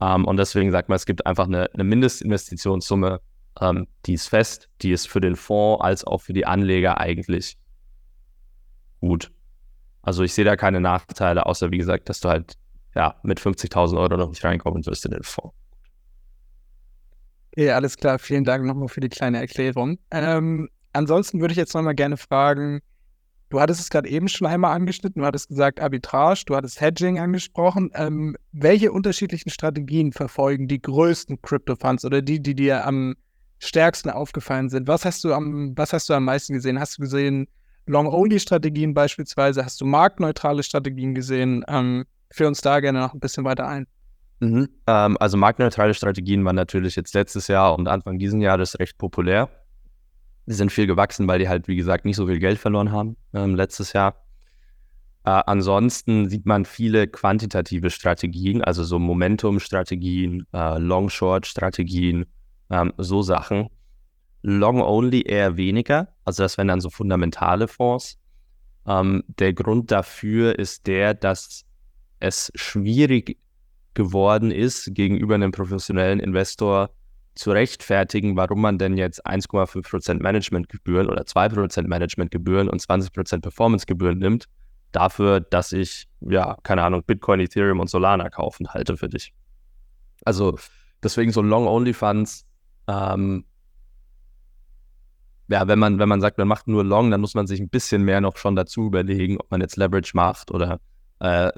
Ähm, 0.00 0.24
und 0.24 0.36
deswegen 0.36 0.70
sagt 0.70 0.88
man, 0.88 0.96
es 0.96 1.06
gibt 1.06 1.26
einfach 1.26 1.46
eine, 1.46 1.68
eine 1.72 1.84
Mindestinvestitionssumme, 1.84 3.20
ähm, 3.60 3.86
die 4.06 4.14
ist 4.14 4.28
fest, 4.28 4.68
die 4.82 4.92
ist 4.92 5.08
für 5.08 5.20
den 5.20 5.36
Fonds 5.36 5.82
als 5.82 6.04
auch 6.04 6.18
für 6.20 6.32
die 6.32 6.46
Anleger 6.46 6.98
eigentlich 6.98 7.58
gut. 9.00 9.32
Also 10.02 10.22
ich 10.22 10.32
sehe 10.32 10.44
da 10.44 10.56
keine 10.56 10.80
Nachteile, 10.80 11.46
außer 11.46 11.70
wie 11.70 11.78
gesagt, 11.78 12.08
dass 12.08 12.20
du 12.20 12.28
halt 12.28 12.54
ja 12.98 13.14
mit 13.22 13.40
50.000 13.40 13.96
Euro 13.96 14.16
noch 14.16 14.28
nicht 14.28 14.44
reinkommen 14.44 14.84
wirst 14.84 15.04
in 15.06 15.12
den 15.12 15.22
Fonds. 15.22 15.54
Ja, 17.56 17.76
alles 17.76 17.96
klar. 17.96 18.18
Vielen 18.18 18.44
Dank 18.44 18.64
nochmal 18.64 18.88
für 18.88 19.00
die 19.00 19.08
kleine 19.08 19.38
Erklärung. 19.38 19.98
Ähm, 20.10 20.68
ansonsten 20.92 21.40
würde 21.40 21.52
ich 21.52 21.58
jetzt 21.58 21.74
nochmal 21.74 21.94
gerne 21.94 22.16
fragen, 22.16 22.82
Du 23.50 23.60
hattest 23.60 23.80
es 23.80 23.88
gerade 23.88 24.08
eben 24.08 24.28
schon 24.28 24.46
einmal 24.46 24.76
angeschnitten, 24.76 25.22
du 25.22 25.26
hattest 25.26 25.48
gesagt 25.48 25.80
Arbitrage, 25.80 26.42
du 26.46 26.54
hattest 26.54 26.82
Hedging 26.82 27.18
angesprochen. 27.18 27.90
Ähm, 27.94 28.36
welche 28.52 28.92
unterschiedlichen 28.92 29.48
Strategien 29.48 30.12
verfolgen 30.12 30.68
die 30.68 30.82
größten 30.82 31.40
Crypto-Funds 31.40 32.04
oder 32.04 32.20
die, 32.20 32.42
die 32.42 32.54
dir 32.54 32.86
am 32.86 33.14
stärksten 33.58 34.10
aufgefallen 34.10 34.68
sind? 34.68 34.86
Was 34.86 35.06
hast 35.06 35.24
du 35.24 35.32
am, 35.32 35.72
was 35.78 35.94
hast 35.94 36.10
du 36.10 36.14
am 36.14 36.24
meisten 36.24 36.52
gesehen? 36.52 36.78
Hast 36.78 36.98
du 36.98 37.02
gesehen 37.02 37.48
Long-Only-Strategien 37.86 38.92
beispielsweise? 38.92 39.64
Hast 39.64 39.80
du 39.80 39.86
marktneutrale 39.86 40.62
Strategien 40.62 41.14
gesehen? 41.14 41.64
Ähm, 41.68 42.04
führ 42.30 42.48
uns 42.48 42.60
da 42.60 42.80
gerne 42.80 43.00
noch 43.00 43.14
ein 43.14 43.20
bisschen 43.20 43.44
weiter 43.44 43.66
ein. 43.66 43.86
Mhm. 44.40 44.68
Ähm, 44.86 45.16
also 45.18 45.36
marktneutrale 45.36 45.94
Strategien 45.94 46.44
waren 46.44 46.56
natürlich 46.56 46.96
jetzt 46.96 47.14
letztes 47.14 47.48
Jahr 47.48 47.76
und 47.76 47.88
Anfang 47.88 48.18
dieses 48.18 48.40
Jahres 48.40 48.78
recht 48.78 48.98
populär. 48.98 49.48
Die 50.46 50.54
sind 50.54 50.72
viel 50.72 50.86
gewachsen, 50.86 51.26
weil 51.28 51.38
die 51.38 51.48
halt, 51.48 51.68
wie 51.68 51.76
gesagt, 51.76 52.04
nicht 52.04 52.16
so 52.16 52.26
viel 52.26 52.38
Geld 52.38 52.58
verloren 52.58 52.92
haben 52.92 53.16
ähm, 53.34 53.54
letztes 53.54 53.92
Jahr. 53.92 54.24
Äh, 55.24 55.42
ansonsten 55.46 56.30
sieht 56.30 56.46
man 56.46 56.64
viele 56.64 57.08
quantitative 57.08 57.90
Strategien, 57.90 58.62
also 58.62 58.84
so 58.84 58.98
Momentum-Strategien, 58.98 60.46
äh, 60.52 60.78
Long-Short-Strategien, 60.78 62.26
ähm, 62.70 62.92
so 62.96 63.22
Sachen. 63.22 63.68
Long-Only 64.42 65.22
eher 65.22 65.56
weniger, 65.56 66.08
also 66.24 66.44
das 66.44 66.56
wären 66.56 66.68
dann 66.68 66.80
so 66.80 66.90
fundamentale 66.90 67.66
Fonds. 67.66 68.18
Ähm, 68.86 69.24
der 69.26 69.52
Grund 69.52 69.90
dafür 69.90 70.58
ist 70.58 70.86
der, 70.86 71.12
dass 71.12 71.64
es 72.20 72.50
schwierig 72.54 73.38
geworden 73.94 74.50
ist, 74.50 74.94
gegenüber 74.94 75.34
einem 75.34 75.52
professionellen 75.52 76.20
Investor 76.20 76.90
zu 77.34 77.50
rechtfertigen, 77.52 78.36
warum 78.36 78.60
man 78.60 78.78
denn 78.78 78.96
jetzt 78.96 79.24
1,5% 79.26 80.22
Managementgebühren 80.22 81.08
oder 81.08 81.22
2% 81.22 81.86
Managementgebühren 81.86 82.68
und 82.68 82.80
20% 82.80 83.40
Performancegebühren 83.40 84.18
nimmt, 84.18 84.46
dafür, 84.92 85.40
dass 85.40 85.72
ich, 85.72 86.08
ja, 86.20 86.56
keine 86.62 86.82
Ahnung, 86.82 87.04
Bitcoin, 87.06 87.40
Ethereum 87.40 87.80
und 87.80 87.90
Solana 87.90 88.30
kaufen 88.30 88.68
halte 88.68 88.96
für 88.96 89.08
dich. 89.08 89.32
Also 90.24 90.58
deswegen 91.02 91.30
so 91.30 91.42
Long-Only-Funds 91.42 92.44
Ähm, 92.88 93.44
ja, 95.48 95.66
wenn 95.66 95.78
man, 95.78 95.98
wenn 95.98 96.08
man 96.08 96.20
sagt, 96.20 96.38
man 96.38 96.48
macht 96.48 96.68
nur 96.68 96.84
Long, 96.84 97.10
dann 97.10 97.20
muss 97.20 97.34
man 97.34 97.46
sich 97.46 97.60
ein 97.60 97.68
bisschen 97.70 98.02
mehr 98.02 98.20
noch 98.20 98.36
schon 98.36 98.54
dazu 98.56 98.86
überlegen, 98.86 99.38
ob 99.38 99.50
man 99.50 99.60
jetzt 99.60 99.76
Leverage 99.76 100.12
macht 100.14 100.50
oder 100.50 100.80
äh, 101.20 101.50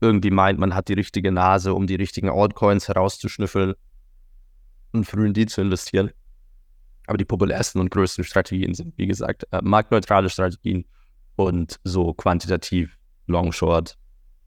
irgendwie 0.00 0.30
meint, 0.30 0.58
man 0.58 0.74
hat 0.74 0.88
die 0.88 0.94
richtige 0.94 1.32
Nase, 1.32 1.74
um 1.74 1.86
die 1.86 1.94
richtigen 1.94 2.28
Altcoins 2.28 2.88
herauszuschnüffeln 2.88 3.74
und 4.92 5.04
früh 5.04 5.26
in 5.26 5.34
die 5.34 5.46
zu 5.46 5.60
investieren. 5.60 6.10
Aber 7.06 7.18
die 7.18 7.24
populärsten 7.24 7.80
und 7.80 7.90
größten 7.90 8.24
Strategien 8.24 8.74
sind, 8.74 8.96
wie 8.98 9.06
gesagt, 9.06 9.46
äh, 9.52 9.60
marktneutrale 9.62 10.28
Strategien 10.28 10.84
und 11.36 11.78
so 11.84 12.12
quantitativ 12.14 12.96
Long-Short 13.26 13.96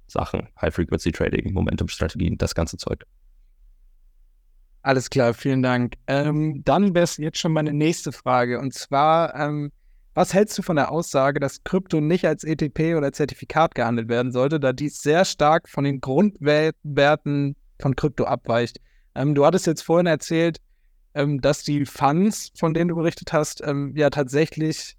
Sachen, 0.07 0.47
High-Frequency-Trading, 0.59 1.53
Momentum-Strategien, 1.53 2.37
das 2.37 2.55
ganze 2.55 2.77
Zeug. 2.77 3.05
Alles 4.81 5.09
klar, 5.09 5.33
vielen 5.33 5.61
Dank. 5.61 5.95
Ähm, 6.07 6.63
dann 6.63 6.95
wäre 6.95 7.03
es 7.03 7.17
jetzt 7.17 7.37
schon 7.37 7.53
meine 7.53 7.73
nächste 7.73 8.11
Frage. 8.11 8.59
Und 8.59 8.73
zwar, 8.73 9.35
ähm, 9.35 9.71
was 10.13 10.33
hältst 10.33 10.57
du 10.57 10.61
von 10.61 10.75
der 10.75 10.91
Aussage, 10.91 11.39
dass 11.39 11.63
Krypto 11.63 12.01
nicht 12.01 12.25
als 12.25 12.43
ETP 12.43 12.95
oder 12.95 13.11
Zertifikat 13.11 13.75
gehandelt 13.75 14.09
werden 14.09 14.31
sollte, 14.31 14.59
da 14.59 14.73
dies 14.73 15.01
sehr 15.01 15.25
stark 15.25 15.69
von 15.69 15.83
den 15.83 16.01
Grundwerten 16.01 17.55
von 17.79 17.95
Krypto 17.95 18.25
abweicht? 18.25 18.79
Ähm, 19.15 19.35
du 19.35 19.45
hattest 19.45 19.67
jetzt 19.67 19.81
vorhin 19.81 20.07
erzählt, 20.07 20.57
ähm, 21.13 21.41
dass 21.41 21.63
die 21.63 21.85
Funds, 21.85 22.51
von 22.57 22.73
denen 22.73 22.89
du 22.89 22.95
berichtet 22.95 23.33
hast, 23.33 23.61
ähm, 23.65 23.93
ja 23.95 24.09
tatsächlich 24.09 24.95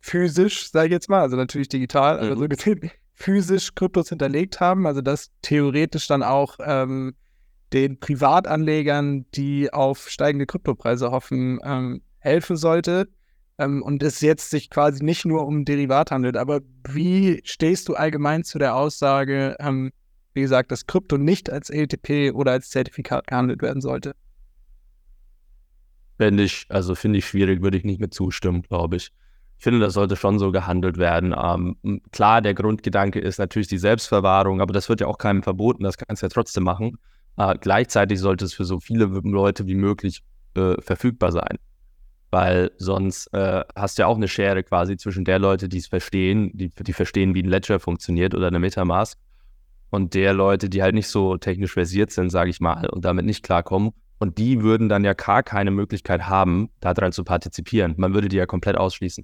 physisch, 0.00 0.70
sage 0.70 0.88
ich 0.88 0.92
jetzt 0.92 1.08
mal, 1.08 1.20
also 1.20 1.36
natürlich 1.36 1.68
digital, 1.68 2.16
mhm. 2.16 2.26
aber 2.26 2.36
so 2.36 2.48
gesehen 2.48 2.90
physisch 3.14 3.74
Kryptos 3.74 4.08
hinterlegt 4.08 4.60
haben, 4.60 4.86
also 4.86 5.00
dass 5.00 5.30
theoretisch 5.42 6.06
dann 6.08 6.22
auch 6.22 6.58
ähm, 6.64 7.14
den 7.72 7.98
Privatanlegern, 7.98 9.26
die 9.34 9.72
auf 9.72 10.08
steigende 10.08 10.46
Kryptopreise 10.46 11.10
hoffen, 11.10 11.60
ähm, 11.64 12.02
helfen 12.18 12.56
sollte. 12.56 13.08
Ähm, 13.58 13.82
und 13.82 14.02
es 14.02 14.20
jetzt 14.20 14.50
sich 14.50 14.70
quasi 14.70 15.04
nicht 15.04 15.24
nur 15.24 15.46
um 15.46 15.64
Derivat 15.64 16.10
handelt. 16.10 16.36
Aber 16.36 16.60
wie 16.88 17.40
stehst 17.44 17.88
du 17.88 17.94
allgemein 17.94 18.44
zu 18.44 18.58
der 18.58 18.74
Aussage, 18.74 19.56
ähm, 19.60 19.92
wie 20.34 20.40
gesagt, 20.40 20.72
dass 20.72 20.86
Krypto 20.86 21.18
nicht 21.18 21.50
als 21.50 21.70
ETP 21.70 22.32
oder 22.32 22.52
als 22.52 22.70
Zertifikat 22.70 23.26
gehandelt 23.26 23.62
werden 23.62 23.82
sollte? 23.82 24.14
Finde 26.18 26.44
ich, 26.44 26.66
also 26.68 26.94
finde 26.94 27.18
ich 27.18 27.26
schwierig, 27.26 27.62
würde 27.62 27.76
ich 27.76 27.84
nicht 27.84 28.00
mit 28.00 28.14
zustimmen, 28.14 28.62
glaube 28.62 28.96
ich. 28.96 29.10
Ich 29.58 29.64
finde, 29.64 29.80
das 29.80 29.94
sollte 29.94 30.16
schon 30.16 30.38
so 30.38 30.50
gehandelt 30.50 30.98
werden. 30.98 31.34
Ähm, 31.36 32.00
klar, 32.10 32.40
der 32.40 32.54
Grundgedanke 32.54 33.20
ist 33.20 33.38
natürlich 33.38 33.68
die 33.68 33.78
Selbstverwahrung, 33.78 34.60
aber 34.60 34.72
das 34.72 34.88
wird 34.88 35.00
ja 35.00 35.06
auch 35.06 35.18
keinem 35.18 35.42
verboten, 35.42 35.84
das 35.84 35.98
kannst 35.98 36.22
du 36.22 36.26
ja 36.26 36.30
trotzdem 36.30 36.64
machen. 36.64 36.98
Äh, 37.36 37.54
gleichzeitig 37.60 38.18
sollte 38.18 38.44
es 38.44 38.54
für 38.54 38.64
so 38.64 38.80
viele 38.80 39.04
Leute 39.04 39.66
wie 39.66 39.74
möglich 39.74 40.22
äh, 40.54 40.80
verfügbar 40.80 41.32
sein. 41.32 41.58
Weil 42.32 42.72
sonst 42.78 43.32
äh, 43.34 43.62
hast 43.76 43.98
du 43.98 44.02
ja 44.02 44.06
auch 44.08 44.16
eine 44.16 44.26
Schere 44.26 44.64
quasi 44.64 44.96
zwischen 44.96 45.24
der 45.24 45.38
Leute, 45.38 45.68
die 45.68 45.78
es 45.78 45.86
verstehen, 45.86 46.50
die, 46.54 46.70
die 46.70 46.92
verstehen, 46.92 47.34
wie 47.34 47.42
ein 47.44 47.48
Ledger 47.48 47.78
funktioniert 47.78 48.34
oder 48.34 48.48
eine 48.48 48.58
Metamask, 48.58 49.16
und 49.92 50.14
der 50.14 50.32
Leute, 50.32 50.70
die 50.70 50.82
halt 50.82 50.94
nicht 50.94 51.08
so 51.08 51.36
technisch 51.36 51.74
versiert 51.74 52.10
sind, 52.10 52.30
sage 52.30 52.48
ich 52.48 52.60
mal, 52.60 52.88
und 52.88 53.04
damit 53.04 53.26
nicht 53.26 53.44
klarkommen. 53.44 53.92
Und 54.18 54.38
die 54.38 54.62
würden 54.62 54.88
dann 54.88 55.04
ja 55.04 55.12
gar 55.12 55.42
keine 55.42 55.70
Möglichkeit 55.70 56.28
haben, 56.28 56.70
daran 56.80 57.12
zu 57.12 57.24
partizipieren. 57.24 57.92
Man 57.98 58.14
würde 58.14 58.30
die 58.30 58.36
ja 58.36 58.46
komplett 58.46 58.78
ausschließen. 58.78 59.22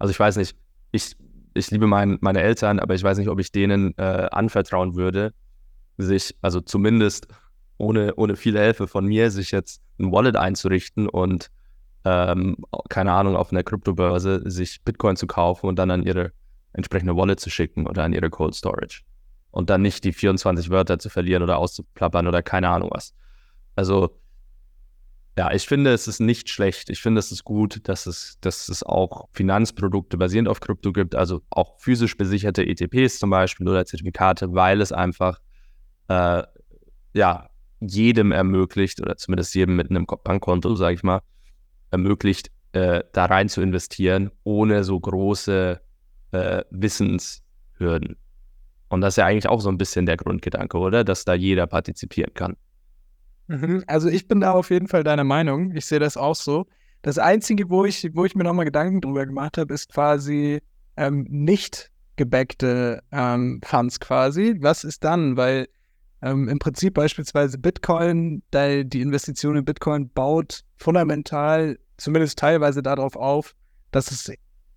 Also 0.00 0.10
ich 0.10 0.18
weiß 0.18 0.38
nicht, 0.38 0.56
ich, 0.90 1.14
ich 1.54 1.70
liebe 1.70 1.86
mein, 1.86 2.18
meine 2.20 2.42
Eltern, 2.42 2.80
aber 2.80 2.94
ich 2.94 3.02
weiß 3.04 3.16
nicht, 3.16 3.28
ob 3.28 3.38
ich 3.38 3.52
denen 3.52 3.96
äh, 3.96 4.26
anvertrauen 4.32 4.96
würde, 4.96 5.34
sich, 5.98 6.34
also 6.42 6.60
zumindest 6.60 7.28
ohne, 7.78 8.16
ohne 8.16 8.34
viel 8.34 8.58
Hilfe 8.58 8.88
von 8.88 9.06
mir, 9.06 9.30
sich 9.30 9.52
jetzt 9.52 9.82
ein 10.00 10.10
Wallet 10.10 10.34
einzurichten 10.34 11.08
und 11.08 11.52
ähm, 12.04 12.56
keine 12.88 13.12
Ahnung, 13.12 13.36
auf 13.36 13.52
einer 13.52 13.62
Kryptobörse 13.62 14.42
sich 14.50 14.82
Bitcoin 14.82 15.16
zu 15.16 15.26
kaufen 15.26 15.66
und 15.66 15.78
dann 15.78 15.90
an 15.90 16.02
ihre 16.02 16.32
entsprechende 16.72 17.16
Wallet 17.16 17.40
zu 17.40 17.50
schicken 17.50 17.86
oder 17.86 18.04
an 18.04 18.12
ihre 18.12 18.30
Cold 18.30 18.54
Storage. 18.54 19.02
Und 19.50 19.70
dann 19.70 19.82
nicht 19.82 20.04
die 20.04 20.12
24 20.12 20.70
Wörter 20.70 20.98
zu 20.98 21.10
verlieren 21.10 21.42
oder 21.42 21.58
auszuplappern 21.58 22.26
oder 22.26 22.42
keine 22.42 22.70
Ahnung 22.70 22.90
was. 22.92 23.14
Also, 23.76 24.18
ja, 25.36 25.52
ich 25.52 25.66
finde, 25.66 25.92
es 25.92 26.08
ist 26.08 26.20
nicht 26.20 26.48
schlecht. 26.50 26.90
Ich 26.90 27.00
finde, 27.00 27.18
es 27.18 27.32
ist 27.32 27.44
gut, 27.44 27.88
dass 27.88 28.06
es, 28.06 28.38
dass 28.40 28.68
es 28.68 28.82
auch 28.82 29.28
Finanzprodukte 29.32 30.16
basierend 30.16 30.48
auf 30.48 30.60
Krypto 30.60 30.92
gibt, 30.92 31.14
also 31.14 31.42
auch 31.50 31.78
physisch 31.78 32.16
besicherte 32.16 32.66
ETPs 32.66 33.18
zum 33.18 33.30
Beispiel 33.30 33.68
oder 33.68 33.84
Zertifikate, 33.84 34.54
weil 34.54 34.80
es 34.80 34.92
einfach 34.92 35.40
äh, 36.08 36.42
ja, 37.14 37.48
jedem 37.80 38.32
ermöglicht, 38.32 39.00
oder 39.00 39.16
zumindest 39.16 39.54
jedem 39.54 39.76
mit 39.76 39.90
einem 39.90 40.06
Bankkonto, 40.06 40.74
sage 40.74 40.94
ich 40.94 41.02
mal, 41.02 41.20
ermöglicht, 41.92 42.50
äh, 42.72 43.04
da 43.12 43.26
rein 43.26 43.48
zu 43.48 43.60
investieren, 43.60 44.30
ohne 44.44 44.82
so 44.82 44.98
große 44.98 45.80
äh, 46.32 46.64
Wissenshürden. 46.70 48.16
Und 48.88 49.00
das 49.00 49.14
ist 49.14 49.16
ja 49.18 49.26
eigentlich 49.26 49.48
auch 49.48 49.60
so 49.60 49.70
ein 49.70 49.78
bisschen 49.78 50.06
der 50.06 50.16
Grundgedanke, 50.16 50.76
oder? 50.76 51.04
Dass 51.04 51.24
da 51.24 51.34
jeder 51.34 51.66
partizipieren 51.66 52.34
kann. 52.34 52.56
Mhm. 53.46 53.84
Also 53.86 54.08
ich 54.08 54.28
bin 54.28 54.40
da 54.40 54.52
auf 54.52 54.70
jeden 54.70 54.88
Fall 54.88 55.04
deiner 55.04 55.24
Meinung. 55.24 55.74
Ich 55.74 55.86
sehe 55.86 55.98
das 55.98 56.16
auch 56.16 56.34
so. 56.34 56.66
Das 57.02 57.18
Einzige, 57.18 57.68
wo 57.70 57.84
ich, 57.84 58.10
wo 58.14 58.24
ich 58.24 58.34
mir 58.34 58.44
nochmal 58.44 58.64
Gedanken 58.64 59.00
drüber 59.00 59.26
gemacht 59.26 59.58
habe, 59.58 59.74
ist 59.74 59.92
quasi 59.92 60.60
ähm, 60.96 61.26
nicht 61.28 61.90
gebackte 62.16 63.02
ähm, 63.10 63.60
Funds 63.64 63.98
quasi. 63.98 64.56
Was 64.60 64.84
ist 64.84 65.02
dann? 65.04 65.36
Weil 65.36 65.68
ähm, 66.22 66.48
Im 66.48 66.58
Prinzip 66.60 66.94
beispielsweise 66.94 67.58
Bitcoin, 67.58 68.42
da 68.52 68.84
die 68.84 69.00
Investition 69.00 69.56
in 69.56 69.64
Bitcoin 69.64 70.08
baut 70.08 70.62
fundamental, 70.76 71.78
zumindest 71.96 72.38
teilweise 72.38 72.80
darauf 72.80 73.16
auf, 73.16 73.54
dass 73.90 74.12
es 74.12 74.32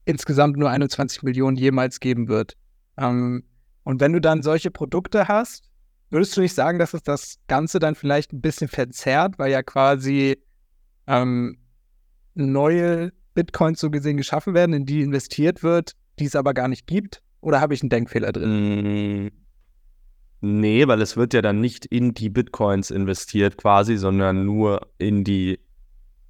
insgesamt 0.05 0.57
nur 0.57 0.71
21 0.71 1.21
Millionen 1.21 1.55
jemals 1.55 1.99
geben 1.99 2.27
wird. 2.27 2.57
Ähm, 2.97 3.43
und 3.83 4.01
wenn 4.01 4.13
du 4.13 4.21
dann 4.21 4.41
solche 4.41 4.71
Produkte 4.71 5.27
hast, 5.27 5.69
würdest 6.09 6.35
du 6.35 6.41
nicht 6.41 6.55
sagen, 6.55 6.79
dass 6.79 6.95
es 6.95 7.03
das 7.03 7.37
Ganze 7.47 7.77
dann 7.77 7.93
vielleicht 7.93 8.33
ein 8.33 8.41
bisschen 8.41 8.67
verzerrt, 8.67 9.37
weil 9.37 9.51
ja 9.51 9.61
quasi 9.61 10.37
ähm, 11.05 11.59
neue 12.33 13.13
Bitcoins 13.35 13.79
so 13.79 13.91
gesehen 13.91 14.17
geschaffen 14.17 14.55
werden, 14.55 14.73
in 14.73 14.87
die 14.87 15.01
investiert 15.01 15.61
wird, 15.61 15.91
die 16.17 16.25
es 16.25 16.35
aber 16.35 16.55
gar 16.55 16.67
nicht 16.67 16.87
gibt? 16.87 17.21
Oder 17.41 17.61
habe 17.61 17.75
ich 17.75 17.83
einen 17.83 17.89
Denkfehler 17.89 18.31
drin? 18.31 19.25
Mm 19.25 19.44
Nee, 20.41 20.87
weil 20.87 21.01
es 21.01 21.17
wird 21.17 21.33
ja 21.33 21.41
dann 21.41 21.61
nicht 21.61 21.85
in 21.85 22.13
die 22.13 22.29
Bitcoins 22.29 22.91
investiert 22.91 23.57
quasi, 23.57 23.97
sondern 23.97 24.45
nur 24.45 24.87
in 24.97 25.23
die 25.23 25.59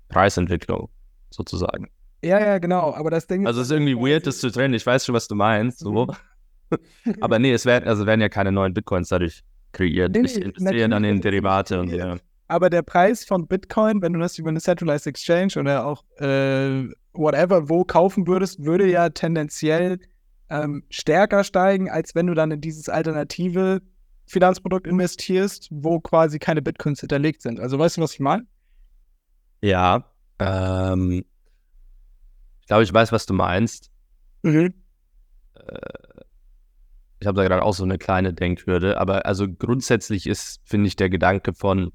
Preisentwicklung 0.09 0.89
sozusagen. 1.29 1.89
Ja, 2.23 2.39
ja, 2.39 2.57
genau. 2.57 2.93
Aber 2.93 3.09
das 3.11 3.27
Ding 3.27 3.45
Also 3.45 3.61
es 3.61 3.67
ist 3.67 3.73
irgendwie 3.73 3.95
weird, 3.95 4.25
das 4.25 4.39
zu 4.39 4.49
trennen. 4.49 4.73
Ich 4.73 4.85
weiß 4.85 5.05
schon, 5.05 5.13
was 5.13 5.27
du 5.27 5.35
meinst. 5.35 5.79
So. 5.79 6.07
aber 7.21 7.39
nee, 7.39 7.51
es 7.51 7.65
werden, 7.65 7.87
also 7.87 8.05
werden 8.05 8.21
ja 8.21 8.29
keine 8.29 8.51
neuen 8.51 8.73
Bitcoins 8.73 9.09
dadurch 9.09 9.43
kreiert. 9.73 10.13
Nee, 10.13 10.21
ich 10.21 10.41
investiere 10.41 10.89
dann 10.89 11.03
in 11.03 11.21
Derivate 11.21 11.79
und 11.79 11.89
ja. 11.91 12.17
Aber 12.47 12.69
der 12.69 12.83
Preis 12.83 13.25
von 13.25 13.47
Bitcoin, 13.47 14.01
wenn 14.01 14.13
du 14.13 14.19
das 14.19 14.37
über 14.37 14.49
eine 14.49 14.59
Centralized 14.59 15.07
Exchange 15.07 15.53
oder 15.57 15.85
auch 15.85 16.03
äh, 16.19 16.87
whatever 17.13 17.69
wo 17.69 17.83
kaufen 17.83 18.27
würdest, 18.27 18.63
würde 18.63 18.89
ja 18.89 19.09
tendenziell 19.09 19.99
ähm, 20.49 20.83
stärker 20.89 21.43
steigen, 21.43 21.89
als 21.89 22.13
wenn 22.13 22.27
du 22.27 22.33
dann 22.33 22.51
in 22.51 22.61
dieses 22.61 22.87
alternative 22.87 23.81
Finanzprodukt 24.25 24.87
investierst, 24.87 25.67
wo 25.71 25.99
quasi 25.99 26.39
keine 26.39 26.61
Bitcoins 26.61 26.99
hinterlegt 26.99 27.41
sind. 27.41 27.59
Also 27.59 27.77
weißt 27.77 27.97
du, 27.97 28.01
was 28.01 28.13
ich 28.13 28.19
meine? 28.19 28.45
Ja, 29.61 30.05
ähm, 30.39 31.23
ich 32.61 32.67
glaube, 32.67 32.83
ich 32.83 32.93
weiß, 32.93 33.11
was 33.11 33.25
du 33.25 33.33
meinst. 33.33 33.91
Mhm. 34.43 34.73
Äh, 35.55 36.21
ich 37.19 37.27
habe 37.27 37.37
da 37.37 37.47
gerade 37.47 37.63
auch 37.63 37.73
so 37.73 37.83
eine 37.83 37.97
kleine 37.97 38.33
Denkhürde, 38.33 38.99
aber 38.99 39.25
also 39.25 39.47
grundsätzlich 39.47 40.27
ist, 40.27 40.61
finde 40.65 40.87
ich, 40.87 40.95
der 40.95 41.09
Gedanke 41.09 41.53
von 41.53 41.91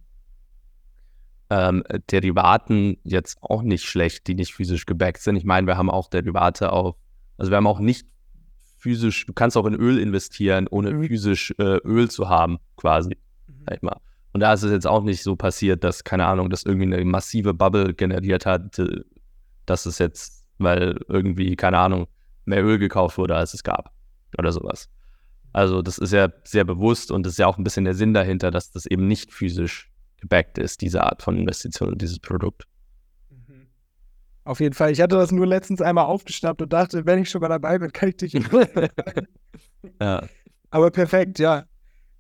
ähm, 1.51 1.85
Derivaten 2.11 2.97
jetzt 3.03 3.39
auch 3.43 3.63
nicht 3.63 3.85
schlecht, 3.85 4.27
die 4.29 4.35
nicht 4.35 4.55
physisch 4.55 4.87
gebackt 4.87 5.21
sind. 5.21 5.37
Ich 5.37 5.45
meine, 5.45 5.67
wir 5.67 5.77
haben 5.77 5.91
auch 5.91 6.09
Derivate 6.09 6.73
auf, 6.73 6.97
also 7.37 7.51
wir 7.51 7.57
haben 7.57 7.67
auch 7.67 7.81
nicht 7.81 8.07
physisch, 8.81 9.27
du 9.27 9.33
kannst 9.33 9.57
auch 9.57 9.67
in 9.67 9.75
Öl 9.75 9.99
investieren, 9.99 10.67
ohne 10.69 10.93
mhm. 10.93 11.05
physisch 11.05 11.53
äh, 11.59 11.79
Öl 11.85 12.11
zu 12.11 12.29
haben, 12.29 12.59
quasi. 12.77 13.17
Mhm. 13.47 13.65
Sag 13.67 13.77
ich 13.77 13.83
mal. 13.83 14.01
Und 14.33 14.41
da 14.41 14.53
ist 14.53 14.63
es 14.63 14.71
jetzt 14.71 14.87
auch 14.87 15.03
nicht 15.03 15.23
so 15.23 15.37
passiert, 15.37 15.85
dass, 15.85 16.05
keine 16.05 16.27
Ahnung, 16.27 16.51
das 16.51 16.63
irgendwie 16.63 16.87
eine 16.95 17.05
massive 17.05 17.53
Bubble 17.53 17.95
generiert 17.95 18.47
hat, 18.47 18.81
dass 19.67 19.87
es 19.87 19.99
jetzt, 19.99 20.45
weil 20.59 20.99
irgendwie, 21.09 21.57
keine 21.57 21.79
Ahnung, 21.79 22.07
mehr 22.45 22.65
Öl 22.65 22.79
gekauft 22.79 23.19
wurde, 23.19 23.35
als 23.37 23.55
es 23.55 23.65
gab. 23.65 23.93
Oder 24.39 24.53
sowas. 24.53 24.89
Also, 25.53 25.83
das 25.83 25.99
ist 25.99 26.13
ja 26.13 26.29
sehr 26.45 26.65
bewusst 26.65 27.11
und 27.11 27.27
das 27.27 27.33
ist 27.33 27.39
ja 27.39 27.49
auch 27.49 27.59
ein 27.59 27.65
bisschen 27.65 27.85
der 27.85 27.95
Sinn 27.95 28.15
dahinter, 28.15 28.53
dass 28.53 28.71
das 28.71 28.87
eben 28.87 29.09
nicht 29.09 29.33
physisch 29.33 29.91
gebackt 30.21 30.59
ist, 30.59 30.81
diese 30.81 31.03
Art 31.03 31.23
von 31.23 31.37
Investition 31.37 31.89
und 31.89 32.01
dieses 32.01 32.21
Produkt. 32.21 32.67
Auf 34.45 34.61
jeden 34.61 34.75
Fall. 34.75 34.91
Ich 34.91 35.01
hatte 35.01 35.17
das 35.17 35.33
nur 35.33 35.47
letztens 35.47 35.83
einmal 35.83 36.07
aufgeschnappt 36.07 36.63
und 36.63 36.73
dachte, 36.73 37.05
wenn 37.07 37.21
ich 37.21 37.31
schon 37.31 37.41
mal 37.41 37.49
dabei 37.49 37.79
bin, 37.79 37.93
kann 37.93 38.09
ich 38.09 38.17
dich. 38.17 38.33
ja. 40.01 40.23
Aber 40.71 40.91
perfekt, 40.91 41.39
ja. 41.39 41.65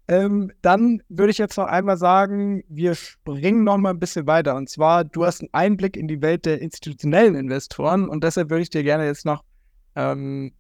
Ähm, 0.09 0.51
dann 0.61 1.03
würde 1.09 1.31
ich 1.31 1.39
jetzt 1.39 1.57
noch 1.57 1.67
einmal 1.67 1.97
sagen, 1.97 2.65
wir 2.69 2.97
springen 2.97 3.63
noch 3.63 3.79
mal 3.79 3.91
ein 3.91 4.01
bisschen 4.01 4.27
weiter. 4.27 4.57
Und 4.57 4.69
zwar, 4.69 5.05
du 5.05 5.25
hast 5.25 5.41
einen 5.41 5.51
Einblick 5.53 5.97
in 5.97 6.09
die 6.09 6.21
Welt 6.21 6.47
der 6.47 6.61
institutionellen 6.61 7.37
Investoren 7.37 8.09
und 8.09 8.25
deshalb 8.25 8.51
würde 8.51 8.63
ich 8.63 8.71
dir 8.71 8.83
gerne 8.83 9.07
jetzt 9.07 9.25
noch 9.25 9.45
ähm, 9.95 10.53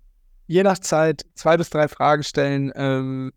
je 0.46 0.62
nach 0.62 0.78
Zeit 0.78 1.26
zwei 1.34 1.56
bis 1.56 1.68
drei 1.68 1.88
Fragen 1.88 2.22
stellen 2.22 2.72
ähm, 2.76 3.32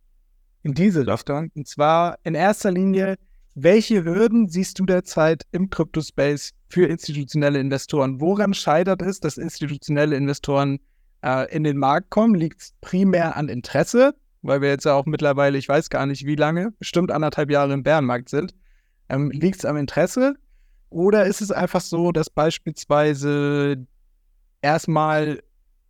in 0.62 0.74
diese 0.74 1.08
Richtung. 1.08 1.52
Und 1.56 1.68
zwar 1.68 2.20
in 2.24 2.36
erster 2.36 2.72
Linie, 2.72 3.18
welche 3.56 4.04
Hürden 4.04 4.50
siehst 4.50 4.80
du 4.80 4.86
derzeit 4.86 5.44
im 5.52 5.70
Crypto-Space 5.70 6.52
für 6.74 6.86
institutionelle 6.88 7.60
Investoren? 7.60 8.20
Woran 8.20 8.54
scheitert 8.54 9.02
es, 9.02 9.20
dass 9.20 9.38
institutionelle 9.38 10.16
Investoren 10.16 10.80
äh, 11.24 11.54
in 11.56 11.64
den 11.64 11.78
Markt 11.78 12.10
kommen? 12.10 12.36
Liegt 12.36 12.62
es 12.62 12.74
primär 12.82 13.36
an 13.38 13.48
Interesse? 13.48 14.16
weil 14.44 14.62
wir 14.62 14.70
jetzt 14.70 14.86
ja 14.86 14.94
auch 14.94 15.06
mittlerweile, 15.06 15.58
ich 15.58 15.68
weiß 15.68 15.90
gar 15.90 16.06
nicht 16.06 16.26
wie 16.26 16.36
lange, 16.36 16.72
bestimmt 16.78 17.12
anderthalb 17.12 17.50
Jahre 17.50 17.74
im 17.74 17.82
Bärenmarkt 17.82 18.30
sind. 18.30 18.54
Ähm, 19.10 19.32
Liegt 19.32 19.58
es 19.58 19.66
am 19.66 19.78
Interesse? 19.78 20.36
Oder 20.90 21.26
ist 21.26 21.42
es 21.42 21.52
einfach 21.52 21.82
so, 21.82 22.12
dass 22.12 22.30
beispielsweise 22.30 23.88
erstmal 24.62 25.42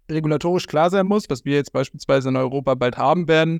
regulatorisch 0.10 0.68
klar 0.68 0.90
sein 0.90 1.08
muss, 1.08 1.30
was 1.30 1.44
wir 1.44 1.56
jetzt 1.56 1.74
beispielsweise 1.74 2.30
in 2.30 2.38
Europa 2.38 2.76
bald 2.76 2.98
haben 2.98 3.28
werden, 3.28 3.60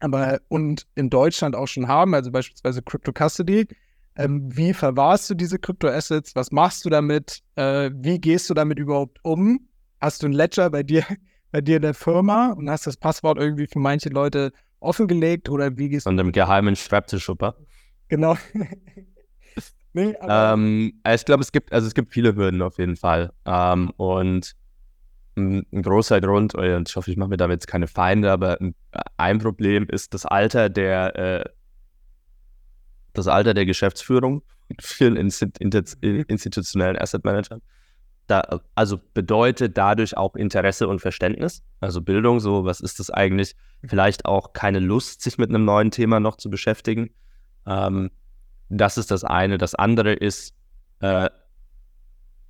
aber 0.00 0.40
und 0.48 0.86
in 0.94 1.10
Deutschland 1.10 1.54
auch 1.54 1.68
schon 1.68 1.86
haben, 1.86 2.14
also 2.14 2.30
beispielsweise 2.32 2.82
Crypto 2.82 3.12
Custody. 3.12 3.68
Ähm, 4.16 4.48
wie 4.56 4.74
verwahrst 4.74 5.28
du 5.30 5.34
diese 5.34 5.58
Crypto-Assets? 5.58 6.36
Was 6.36 6.52
machst 6.52 6.84
du 6.84 6.90
damit? 6.90 7.40
Äh, 7.56 7.90
wie 7.94 8.20
gehst 8.20 8.48
du 8.48 8.54
damit 8.54 8.78
überhaupt 8.78 9.18
um? 9.22 9.68
Hast 10.00 10.22
du 10.22 10.26
ein 10.26 10.32
Ledger 10.32 10.70
bei 10.70 10.82
dir 10.82 11.04
bei 11.54 11.60
dir 11.60 11.76
in 11.76 11.82
der 11.82 11.94
Firma 11.94 12.50
und 12.50 12.68
hast 12.68 12.84
das 12.88 12.96
Passwort 12.96 13.38
irgendwie 13.38 13.68
für 13.68 13.78
manche 13.78 14.08
Leute 14.08 14.52
offengelegt 14.80 15.48
oder 15.48 15.78
wie 15.78 15.88
gehst 15.88 16.04
du? 16.04 16.10
Und 16.10 16.18
im 16.18 16.32
geheimen 16.32 16.74
Schreibtischschupper. 16.74 17.54
Genau. 18.08 18.36
nee, 19.92 20.16
ähm, 20.20 21.00
ich 21.06 21.24
glaube, 21.24 21.42
es 21.42 21.52
gibt, 21.52 21.72
also 21.72 21.86
es 21.86 21.94
gibt 21.94 22.12
viele 22.12 22.34
Hürden 22.34 22.60
auf 22.60 22.78
jeden 22.78 22.96
Fall. 22.96 23.32
Ähm, 23.46 23.92
und 23.96 24.56
ein, 25.36 25.64
ein 25.72 25.82
großer 25.82 26.20
Grund, 26.20 26.56
und 26.56 26.88
ich 26.88 26.96
hoffe, 26.96 27.12
ich 27.12 27.16
mache 27.16 27.30
mir 27.30 27.36
damit 27.36 27.56
jetzt 27.56 27.68
keine 27.68 27.86
Feinde, 27.86 28.32
aber 28.32 28.60
ein, 28.60 28.74
ein 29.16 29.38
Problem 29.38 29.86
ist 29.88 30.12
das 30.12 30.26
Alter 30.26 30.68
der 30.68 31.16
äh, 31.16 31.44
das 33.14 33.28
Alter 33.28 33.54
der 33.54 33.66
Geschäftsführung 33.66 34.42
in 34.68 34.76
vielen 34.80 35.16
institutionellen 35.16 36.98
Asset 36.98 37.24
Managern 37.24 37.62
da, 38.26 38.60
also 38.74 38.98
bedeutet 39.12 39.76
dadurch 39.76 40.16
auch 40.16 40.34
Interesse 40.34 40.88
und 40.88 41.00
Verständnis, 41.00 41.62
also 41.80 42.00
Bildung, 42.00 42.40
so 42.40 42.64
was 42.64 42.80
ist 42.80 42.98
das 42.98 43.10
eigentlich? 43.10 43.54
Vielleicht 43.86 44.24
auch 44.24 44.52
keine 44.52 44.78
Lust, 44.78 45.20
sich 45.22 45.36
mit 45.36 45.50
einem 45.50 45.64
neuen 45.64 45.90
Thema 45.90 46.20
noch 46.20 46.36
zu 46.36 46.48
beschäftigen. 46.48 47.10
Ähm, 47.66 48.10
das 48.70 48.96
ist 48.96 49.10
das 49.10 49.24
eine. 49.24 49.58
Das 49.58 49.74
andere 49.74 50.14
ist, 50.14 50.54
äh, 51.00 51.28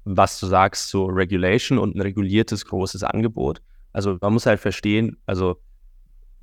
was 0.04 0.38
du 0.38 0.46
sagst, 0.46 0.90
so 0.90 1.06
Regulation 1.06 1.78
und 1.78 1.96
ein 1.96 2.00
reguliertes 2.00 2.66
großes 2.66 3.02
Angebot. 3.02 3.60
Also 3.92 4.18
man 4.20 4.32
muss 4.32 4.46
halt 4.46 4.60
verstehen, 4.60 5.16
also 5.26 5.60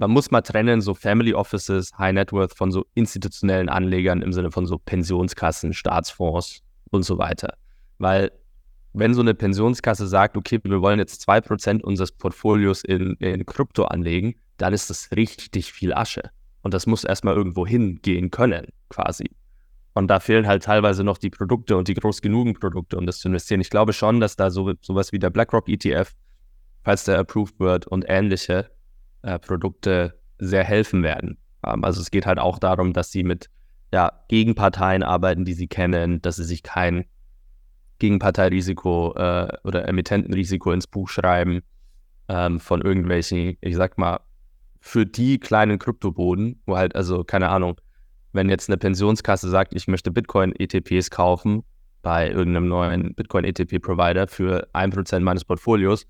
man 0.02 0.10
muss 0.10 0.32
mal 0.32 0.42
trennen, 0.42 0.82
so 0.82 0.96
Family 0.96 1.36
Offices, 1.36 1.92
High 1.96 2.14
Net 2.14 2.34
Worth 2.34 2.58
von 2.58 2.72
so 2.72 2.88
institutionellen 2.96 3.70
Anlegern 3.70 4.24
im 4.24 4.34
Sinne 4.34 4.50
von 4.50 4.66
so 4.66 4.80
Pensionskassen, 4.80 5.74
Staatsfonds 5.74 6.64
und 6.90 7.04
so 7.04 7.20
weiter. 7.20 7.54
Weil 8.00 8.32
wenn 8.94 9.14
so 9.14 9.22
eine 9.22 9.36
Pensionskasse 9.36 10.08
sagt, 10.08 10.38
okay, 10.38 10.60
wir 10.64 10.82
wollen 10.82 10.98
jetzt 10.98 11.30
2% 11.30 11.84
unseres 11.84 12.12
Portfolios 12.14 12.84
in, 12.84 13.14
in 13.20 13.46
Krypto 13.46 13.84
anlegen, 13.84 14.34
dann 14.58 14.74
ist 14.74 14.90
das 14.90 15.12
richtig 15.16 15.72
viel 15.72 15.94
Asche. 15.94 16.24
Und 16.64 16.74
das 16.74 16.88
muss 16.88 17.04
erstmal 17.04 17.36
irgendwo 17.36 17.68
hingehen 17.68 18.32
können, 18.32 18.70
quasi. 18.90 19.30
Und 19.94 20.08
da 20.08 20.20
fehlen 20.20 20.48
halt 20.48 20.64
teilweise 20.64 21.04
noch 21.04 21.20
die 21.20 21.30
Produkte 21.30 21.78
und 21.78 21.88
die 21.88 21.94
groß 21.94 22.24
genugen 22.24 22.56
Produkte, 22.56 22.98
um 22.98 23.06
das 23.06 23.20
zu 23.20 23.28
investieren. 23.28 23.62
Ich 23.62 23.70
glaube 23.70 23.94
schon, 23.94 24.20
dass 24.20 24.36
da 24.36 24.50
so 24.50 24.74
sowas 24.82 25.12
wie 25.12 25.20
der 25.20 25.30
BlackRock 25.30 25.70
ETF, 25.70 26.12
falls 26.84 27.04
der 27.04 27.20
approved 27.20 27.60
wird 27.60 27.86
und 27.86 28.06
ähnliche 28.08 28.72
äh, 29.22 29.40
Produkte 29.40 30.20
sehr 30.38 30.64
helfen 30.64 31.04
werden. 31.04 31.38
Ähm, 31.66 31.84
also 31.84 32.02
es 32.02 32.12
geht 32.12 32.26
halt 32.26 32.40
auch 32.40 32.60
darum, 32.60 32.94
dass 32.94 33.12
sie 33.12 33.24
mit 33.24 33.50
ja, 33.94 34.12
Gegenparteien 34.30 35.04
arbeiten, 35.04 35.46
die 35.46 35.54
sie 35.54 35.68
kennen, 35.68 36.22
dass 36.22 36.38
sie 36.38 36.46
sich 36.46 36.64
kein 36.64 37.06
Gegenparteirisiko 38.00 39.14
äh, 39.16 39.58
oder 39.64 39.88
Emittentenrisiko 39.88 40.72
ins 40.72 40.88
Buch 40.88 41.10
schreiben 41.10 41.62
ähm, 42.30 42.60
von 42.60 42.82
irgendwelchen, 42.82 43.58
ich 43.62 43.76
sag 43.76 43.98
mal, 43.98 44.22
für 44.80 45.06
die 45.06 45.40
kleinen 45.40 45.78
Kryptoboden, 45.78 46.62
wo 46.66 46.78
halt, 46.78 46.96
also 46.96 47.24
keine 47.24 47.50
Ahnung, 47.50 47.80
wenn 48.34 48.50
jetzt 48.50 48.70
eine 48.70 48.78
Pensionskasse 48.78 49.50
sagt, 49.50 49.74
ich 49.76 49.88
möchte 49.88 50.10
Bitcoin-ETPs 50.10 51.12
kaufen 51.12 51.64
bei 52.02 52.30
irgendeinem 52.30 52.68
neuen 52.68 53.14
Bitcoin-ETP-Provider 53.14 54.28
für 54.28 54.68
1% 54.74 55.20
meines 55.20 55.46
Portfolios, 55.46 56.08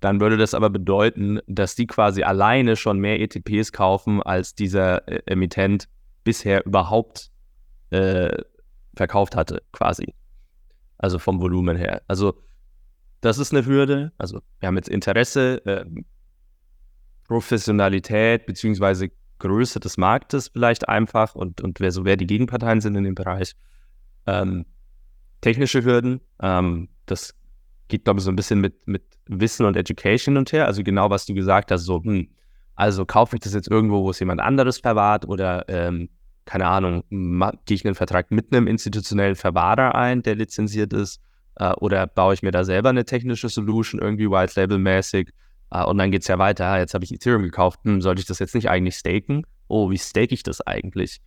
dann 0.00 0.20
würde 0.20 0.36
das 0.36 0.54
aber 0.54 0.70
bedeuten, 0.70 1.40
dass 1.46 1.74
die 1.74 1.86
quasi 1.86 2.22
alleine 2.22 2.76
schon 2.76 2.98
mehr 2.98 3.20
ETPs 3.20 3.72
kaufen, 3.72 4.22
als 4.22 4.54
dieser 4.54 5.08
äh, 5.08 5.22
Emittent 5.26 5.88
bisher 6.24 6.64
überhaupt 6.64 7.30
äh, 7.90 8.42
verkauft 8.94 9.34
hatte, 9.36 9.62
quasi 9.72 10.14
also 10.98 11.18
vom 11.18 11.40
Volumen 11.40 11.76
her. 11.76 12.02
Also 12.08 12.34
das 13.20 13.38
ist 13.38 13.52
eine 13.52 13.64
Hürde. 13.64 14.12
Also 14.18 14.42
wir 14.60 14.66
haben 14.66 14.76
jetzt 14.76 14.88
Interesse, 14.88 15.64
äh, 15.64 15.84
Professionalität 17.26 18.46
beziehungsweise 18.46 19.10
Größe 19.38 19.80
des 19.80 19.96
Marktes 19.96 20.48
vielleicht 20.48 20.88
einfach 20.88 21.34
und, 21.34 21.60
und 21.60 21.78
wer 21.78 21.92
so 21.92 22.04
wer 22.04 22.16
die 22.16 22.26
Gegenparteien 22.26 22.80
sind 22.80 22.96
in 22.96 23.04
dem 23.04 23.14
Bereich. 23.14 23.54
Ähm, 24.26 24.66
technische 25.40 25.84
Hürden, 25.84 26.20
ähm, 26.40 26.88
das 27.06 27.37
geht, 27.88 28.04
glaube 28.04 28.20
ich, 28.20 28.24
so 28.24 28.30
ein 28.30 28.36
bisschen 28.36 28.60
mit, 28.60 28.86
mit 28.86 29.02
Wissen 29.26 29.66
und 29.66 29.76
Education 29.76 30.36
und 30.36 30.52
her. 30.52 30.66
Also 30.66 30.82
genau, 30.82 31.10
was 31.10 31.26
du 31.26 31.34
gesagt 31.34 31.70
hast, 31.70 31.84
so, 31.84 32.02
hm, 32.02 32.28
also 32.74 33.04
kaufe 33.04 33.36
ich 33.36 33.40
das 33.40 33.54
jetzt 33.54 33.68
irgendwo, 33.68 34.02
wo 34.04 34.10
es 34.10 34.20
jemand 34.20 34.40
anderes 34.40 34.78
verwahrt 34.78 35.26
oder 35.26 35.64
ähm, 35.68 36.08
keine 36.44 36.66
Ahnung, 36.66 37.04
gehe 37.10 37.74
ich 37.74 37.84
einen 37.84 37.94
Vertrag 37.94 38.30
mit 38.30 38.54
einem 38.54 38.66
institutionellen 38.66 39.36
Verwahrer 39.36 39.94
ein, 39.94 40.22
der 40.22 40.34
lizenziert 40.34 40.94
ist, 40.94 41.20
äh, 41.56 41.72
oder 41.72 42.06
baue 42.06 42.32
ich 42.32 42.42
mir 42.42 42.52
da 42.52 42.64
selber 42.64 42.88
eine 42.88 43.04
technische 43.04 43.50
Solution, 43.50 44.00
irgendwie 44.00 44.30
White 44.30 44.58
Label 44.58 44.78
mäßig, 44.78 45.30
äh, 45.70 45.84
und 45.84 45.98
dann 45.98 46.10
geht 46.10 46.22
es 46.22 46.28
ja 46.28 46.38
weiter. 46.38 46.78
Jetzt 46.78 46.94
habe 46.94 47.04
ich 47.04 47.12
Ethereum 47.12 47.42
gekauft, 47.42 47.80
hm, 47.84 48.00
sollte 48.00 48.20
ich 48.20 48.26
das 48.26 48.38
jetzt 48.38 48.54
nicht 48.54 48.70
eigentlich 48.70 48.96
staken? 48.96 49.44
Oh, 49.68 49.90
wie 49.90 49.98
stake 49.98 50.32
ich 50.32 50.42
das 50.42 50.60
eigentlich? 50.62 51.20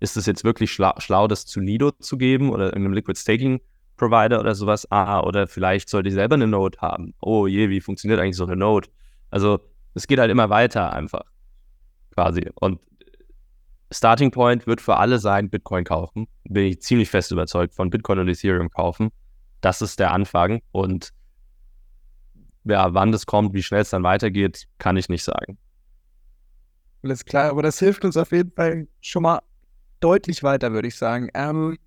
Ist 0.00 0.16
es 0.16 0.26
jetzt 0.26 0.44
wirklich 0.44 0.70
schlau, 0.70 0.92
schlau, 0.98 1.28
das 1.28 1.46
zu 1.46 1.60
Lido 1.60 1.92
zu 1.92 2.18
geben 2.18 2.50
oder 2.50 2.66
irgendeinem 2.66 2.92
Liquid 2.92 3.18
Staking 3.18 3.60
Provider 3.98 4.40
oder 4.40 4.54
sowas? 4.54 4.90
Ah, 4.90 5.20
oder 5.20 5.46
vielleicht 5.46 5.90
sollte 5.90 6.08
ich 6.08 6.14
selber 6.14 6.34
eine 6.34 6.46
Node 6.46 6.78
haben. 6.80 7.14
Oh 7.20 7.46
je, 7.46 7.68
wie 7.68 7.80
funktioniert 7.80 8.20
eigentlich 8.20 8.36
so 8.36 8.44
eine 8.44 8.56
Node? 8.56 8.88
Also, 9.30 9.60
es 9.94 10.06
geht 10.06 10.18
halt 10.18 10.30
immer 10.30 10.48
weiter 10.48 10.92
einfach. 10.92 11.24
Quasi. 12.14 12.48
Und 12.54 12.80
Starting 13.92 14.30
Point 14.30 14.66
wird 14.66 14.80
für 14.80 14.96
alle 14.96 15.18
sein, 15.18 15.50
Bitcoin 15.50 15.84
kaufen. 15.84 16.28
Bin 16.44 16.64
ich 16.64 16.80
ziemlich 16.82 17.10
fest 17.10 17.30
überzeugt 17.30 17.74
von 17.74 17.90
Bitcoin 17.90 18.18
und 18.20 18.28
Ethereum 18.28 18.70
kaufen. 18.70 19.10
Das 19.60 19.82
ist 19.82 19.98
der 19.98 20.12
Anfang. 20.12 20.60
Und 20.72 21.10
ja, 22.64 22.92
wann 22.92 23.12
das 23.12 23.26
kommt, 23.26 23.54
wie 23.54 23.62
schnell 23.62 23.82
es 23.82 23.90
dann 23.90 24.02
weitergeht, 24.02 24.66
kann 24.78 24.96
ich 24.96 25.08
nicht 25.08 25.24
sagen. 25.24 25.58
Alles 27.02 27.24
klar, 27.24 27.50
aber 27.50 27.62
das 27.62 27.78
hilft 27.78 28.04
uns 28.04 28.16
auf 28.16 28.32
jeden 28.32 28.50
Fall 28.52 28.88
schon 29.00 29.22
mal 29.22 29.40
deutlich 30.00 30.42
weiter, 30.42 30.72
würde 30.72 30.88
ich 30.88 30.96
sagen. 30.96 31.28
Ähm, 31.34 31.78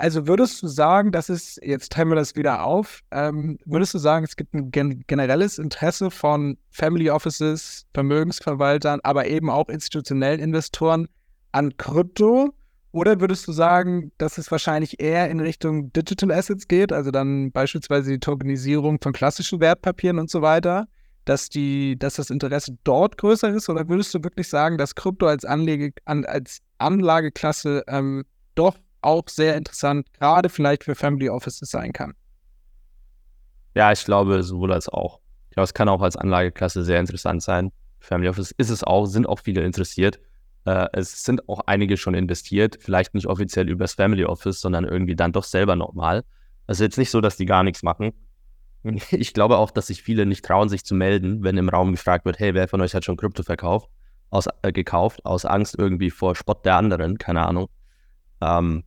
also 0.00 0.26
würdest 0.26 0.62
du 0.62 0.66
sagen, 0.66 1.12
dass 1.12 1.28
es, 1.28 1.60
jetzt 1.62 1.92
teilen 1.92 2.08
wir 2.08 2.16
das 2.16 2.34
wieder 2.34 2.64
auf, 2.64 3.02
ähm, 3.10 3.58
würdest 3.66 3.92
du 3.92 3.98
sagen, 3.98 4.24
es 4.24 4.34
gibt 4.34 4.54
ein 4.54 4.70
gen 4.70 5.04
generelles 5.06 5.58
Interesse 5.58 6.10
von 6.10 6.56
Family 6.70 7.10
Offices, 7.10 7.84
Vermögensverwaltern, 7.92 9.00
aber 9.02 9.26
eben 9.26 9.50
auch 9.50 9.68
institutionellen 9.68 10.40
Investoren 10.40 11.06
an 11.52 11.76
Krypto? 11.76 12.54
Oder 12.92 13.20
würdest 13.20 13.46
du 13.46 13.52
sagen, 13.52 14.10
dass 14.16 14.38
es 14.38 14.50
wahrscheinlich 14.50 15.00
eher 15.00 15.30
in 15.30 15.38
Richtung 15.38 15.92
Digital 15.92 16.32
Assets 16.32 16.66
geht, 16.66 16.92
also 16.92 17.10
dann 17.10 17.52
beispielsweise 17.52 18.10
die 18.10 18.20
Tokenisierung 18.20 18.98
von 19.02 19.12
klassischen 19.12 19.60
Wertpapieren 19.60 20.18
und 20.18 20.30
so 20.30 20.40
weiter, 20.40 20.88
dass, 21.26 21.50
die, 21.50 21.98
dass 21.98 22.14
das 22.14 22.30
Interesse 22.30 22.76
dort 22.84 23.18
größer 23.18 23.50
ist? 23.50 23.68
Oder 23.68 23.86
würdest 23.88 24.14
du 24.14 24.24
wirklich 24.24 24.48
sagen, 24.48 24.78
dass 24.78 24.94
Krypto 24.94 25.26
als, 25.26 25.44
Anlege, 25.44 25.92
an, 26.06 26.24
als 26.24 26.60
Anlageklasse 26.78 27.84
ähm, 27.86 28.24
doch 28.54 28.76
auch 29.02 29.28
sehr 29.28 29.56
interessant, 29.56 30.12
gerade 30.12 30.48
vielleicht 30.48 30.84
für 30.84 30.94
Family 30.94 31.28
Offices 31.28 31.70
sein 31.70 31.92
kann. 31.92 32.14
Ja, 33.74 33.92
ich 33.92 34.04
glaube, 34.04 34.42
sowohl 34.42 34.72
als 34.72 34.88
auch. 34.88 35.20
Ich 35.48 35.54
glaube, 35.54 35.64
es 35.64 35.74
kann 35.74 35.88
auch 35.88 36.02
als 36.02 36.16
Anlageklasse 36.16 36.84
sehr 36.84 37.00
interessant 37.00 37.42
sein. 37.42 37.72
Family 38.00 38.28
Office 38.28 38.52
ist 38.52 38.70
es 38.70 38.84
auch, 38.84 39.06
sind 39.06 39.28
auch 39.28 39.40
viele 39.40 39.62
interessiert. 39.62 40.20
Äh, 40.64 40.86
es 40.92 41.22
sind 41.22 41.48
auch 41.48 41.60
einige 41.66 41.96
schon 41.96 42.14
investiert, 42.14 42.78
vielleicht 42.80 43.14
nicht 43.14 43.26
offiziell 43.26 43.68
übers 43.68 43.94
Family 43.94 44.24
Office, 44.24 44.60
sondern 44.60 44.84
irgendwie 44.84 45.16
dann 45.16 45.32
doch 45.32 45.44
selber 45.44 45.76
nochmal. 45.76 46.24
Ist 46.66 46.80
jetzt 46.80 46.98
nicht 46.98 47.10
so, 47.10 47.20
dass 47.20 47.36
die 47.36 47.46
gar 47.46 47.62
nichts 47.62 47.82
machen. 47.82 48.12
Ich 49.10 49.34
glaube 49.34 49.58
auch, 49.58 49.70
dass 49.70 49.88
sich 49.88 50.02
viele 50.02 50.24
nicht 50.24 50.42
trauen, 50.42 50.70
sich 50.70 50.86
zu 50.86 50.94
melden, 50.94 51.42
wenn 51.42 51.58
im 51.58 51.68
Raum 51.68 51.92
gefragt 51.92 52.24
wird, 52.24 52.38
hey, 52.38 52.54
wer 52.54 52.66
von 52.66 52.80
euch 52.80 52.94
hat 52.94 53.04
schon 53.04 53.18
Krypto 53.18 53.42
verkauft? 53.42 53.90
aus, 54.30 54.48
äh, 54.62 54.72
gekauft, 54.72 55.24
aus 55.24 55.44
Angst 55.44 55.76
irgendwie 55.78 56.10
vor 56.10 56.34
Spott 56.34 56.64
der 56.64 56.76
anderen, 56.76 57.18
keine 57.18 57.46
Ahnung. 57.46 57.68
Ähm, 58.40 58.84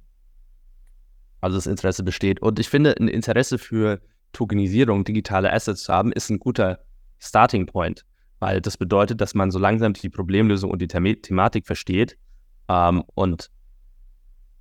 also 1.44 1.58
das 1.58 1.68
Interesse 1.68 2.04
besteht. 2.04 2.42
Und 2.42 2.58
ich 2.58 2.70
finde, 2.70 2.96
ein 2.98 3.10
Interesse 3.10 3.58
für 3.58 4.00
Tokenisierung, 4.32 5.04
digitale 5.04 5.52
Assets 5.52 5.84
zu 5.84 5.94
haben, 5.94 6.14
ist 6.14 6.30
ein 6.30 6.40
guter 6.40 6.80
Starting 7.20 7.66
Point, 7.66 8.06
weil 8.40 8.62
das 8.62 8.78
bedeutet, 8.78 9.20
dass 9.20 9.36
man 9.36 9.52
so 9.52 9.60
langsam 9.60 9.92
die 9.92 10.10
Problemlösung 10.10 10.72
und 10.72 10.82
die 10.82 10.88
The 10.90 11.16
Thematik 11.16 11.68
versteht. 11.68 12.18
Ähm, 12.70 13.04
und 13.16 13.50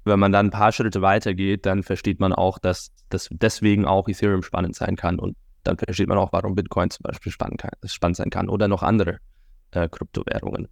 wenn 0.04 0.18
man 0.18 0.32
dann 0.32 0.46
ein 0.46 0.50
paar 0.50 0.72
Schritte 0.72 1.02
weitergeht, 1.02 1.66
dann 1.66 1.84
versteht 1.84 2.18
man 2.18 2.32
auch, 2.32 2.58
dass 2.58 2.90
das 3.10 3.28
deswegen 3.30 3.86
auch 3.86 4.08
Ethereum 4.08 4.42
spannend 4.42 4.74
sein 4.74 4.96
kann. 4.96 5.20
Und 5.20 5.36
dann 5.62 5.78
versteht 5.78 6.08
man 6.08 6.18
auch, 6.18 6.32
warum 6.32 6.56
Bitcoin 6.56 6.90
zum 6.90 7.04
Beispiel 7.04 7.30
spannend, 7.30 7.60
kann, 7.60 7.70
spannend 7.84 8.16
sein 8.16 8.30
kann 8.30 8.48
oder 8.48 8.66
noch 8.66 8.82
andere 8.82 9.18
äh, 9.70 9.88
Kryptowährungen. 9.88 10.66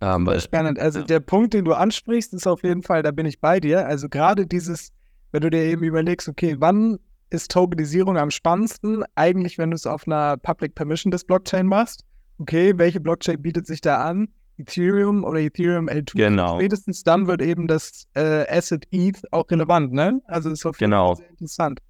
Ähm, 0.00 0.26
weil, 0.26 0.40
Spannend. 0.40 0.78
Also 0.78 1.00
ja. 1.00 1.04
der 1.06 1.20
Punkt, 1.20 1.54
den 1.54 1.64
du 1.64 1.72
ansprichst, 1.72 2.34
ist 2.34 2.46
auf 2.46 2.62
jeden 2.62 2.82
Fall, 2.82 3.02
da 3.02 3.10
bin 3.10 3.26
ich 3.26 3.40
bei 3.40 3.60
dir. 3.60 3.86
Also 3.86 4.08
gerade 4.08 4.46
dieses, 4.46 4.92
wenn 5.32 5.40
du 5.40 5.50
dir 5.50 5.62
eben 5.62 5.82
überlegst, 5.82 6.28
okay, 6.28 6.56
wann 6.58 6.98
ist 7.30 7.50
Tokenisierung 7.50 8.18
am 8.18 8.30
spannendsten? 8.30 9.04
Eigentlich, 9.14 9.58
wenn 9.58 9.70
du 9.70 9.74
es 9.74 9.86
auf 9.86 10.06
einer 10.06 10.36
Public 10.36 10.74
Permission 10.74 11.10
des 11.10 11.24
Blockchain 11.24 11.66
machst. 11.66 12.04
Okay, 12.38 12.74
welche 12.76 13.00
Blockchain 13.00 13.40
bietet 13.40 13.66
sich 13.66 13.80
da 13.80 14.04
an? 14.04 14.28
Ethereum 14.58 15.24
oder 15.24 15.40
Ethereum 15.40 15.88
L2. 15.88 16.16
Genau. 16.16 16.56
Spätestens 16.56 17.02
dann 17.02 17.26
wird 17.26 17.42
eben 17.42 17.66
das 17.66 18.06
äh, 18.14 18.46
Asset 18.48 18.86
ETH 18.90 19.20
auch 19.30 19.50
relevant, 19.50 19.92
ne? 19.92 20.20
Also 20.26 20.50
ist 20.50 20.64
auf 20.64 20.80
jeden 20.80 20.90
genau. 20.90 21.14
Fall 21.14 21.16
sehr 21.16 21.30
interessant. 21.30 21.80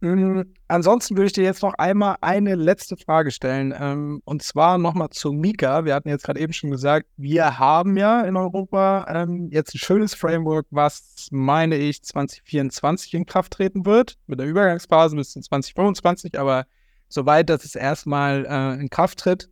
Mhm. 0.00 0.54
Ansonsten 0.66 1.16
würde 1.16 1.26
ich 1.26 1.32
dir 1.34 1.44
jetzt 1.44 1.62
noch 1.62 1.74
einmal 1.74 2.16
eine 2.22 2.54
letzte 2.54 2.96
Frage 2.96 3.30
stellen. 3.30 3.74
Ähm, 3.78 4.22
und 4.24 4.42
zwar 4.42 4.78
nochmal 4.78 5.10
zu 5.10 5.32
Mika. 5.32 5.84
Wir 5.84 5.94
hatten 5.94 6.08
jetzt 6.08 6.24
gerade 6.24 6.40
eben 6.40 6.54
schon 6.54 6.70
gesagt, 6.70 7.06
wir 7.16 7.58
haben 7.58 7.96
ja 7.98 8.22
in 8.22 8.36
Europa 8.36 9.06
ähm, 9.08 9.50
jetzt 9.52 9.74
ein 9.74 9.78
schönes 9.78 10.14
Framework, 10.14 10.66
was, 10.70 11.28
meine 11.30 11.76
ich, 11.76 12.02
2024 12.02 13.12
in 13.14 13.26
Kraft 13.26 13.52
treten 13.52 13.84
wird. 13.84 14.16
Mit 14.26 14.40
der 14.40 14.46
Übergangsphase 14.46 15.16
bis 15.16 15.32
2025, 15.32 16.38
aber 16.38 16.64
soweit, 17.08 17.50
dass 17.50 17.64
es 17.64 17.74
erstmal 17.74 18.46
äh, 18.46 18.80
in 18.80 18.88
Kraft 18.88 19.18
tritt. 19.18 19.50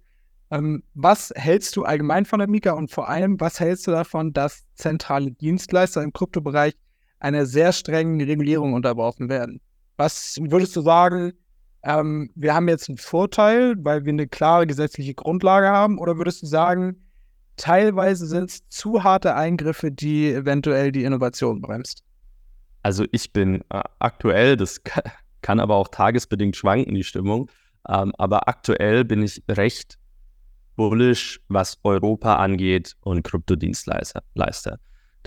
Ähm, 0.50 0.82
was 0.94 1.30
hältst 1.36 1.76
du 1.76 1.84
allgemein 1.84 2.24
von 2.24 2.38
der 2.38 2.48
Mika 2.48 2.72
und 2.72 2.90
vor 2.90 3.10
allem, 3.10 3.38
was 3.38 3.60
hältst 3.60 3.86
du 3.86 3.90
davon, 3.90 4.32
dass 4.32 4.64
zentrale 4.76 5.30
Dienstleister 5.30 6.02
im 6.02 6.14
Kryptobereich 6.14 6.74
einer 7.18 7.44
sehr 7.44 7.72
strengen 7.72 8.18
Regulierung 8.22 8.72
unterworfen 8.72 9.28
werden? 9.28 9.60
Was 9.98 10.38
würdest 10.40 10.74
du 10.76 10.80
sagen, 10.80 11.32
ähm, 11.82 12.30
wir 12.36 12.54
haben 12.54 12.68
jetzt 12.68 12.88
einen 12.88 12.98
Vorteil, 12.98 13.74
weil 13.78 14.04
wir 14.04 14.12
eine 14.12 14.28
klare 14.28 14.66
gesetzliche 14.66 15.12
Grundlage 15.12 15.66
haben? 15.66 15.98
Oder 15.98 16.16
würdest 16.16 16.40
du 16.42 16.46
sagen, 16.46 17.04
teilweise 17.56 18.26
sind 18.26 18.48
es 18.48 18.68
zu 18.68 19.02
harte 19.02 19.34
Eingriffe, 19.34 19.90
die 19.90 20.32
eventuell 20.32 20.92
die 20.92 21.02
Innovation 21.02 21.60
bremst? 21.60 22.04
Also 22.82 23.04
ich 23.10 23.32
bin 23.32 23.62
äh, 23.70 23.82
aktuell, 23.98 24.56
das 24.56 24.80
kann, 25.42 25.58
aber 25.58 25.74
auch 25.74 25.88
tagesbedingt 25.88 26.56
schwanken, 26.56 26.94
die 26.94 27.04
Stimmung, 27.04 27.50
ähm, 27.88 28.12
aber 28.18 28.48
aktuell 28.48 29.04
bin 29.04 29.22
ich 29.22 29.42
recht 29.48 29.98
bullish, 30.76 31.40
was 31.48 31.76
Europa 31.82 32.36
angeht 32.36 32.94
und 33.00 33.24
Kryptodienstleister. 33.24 34.22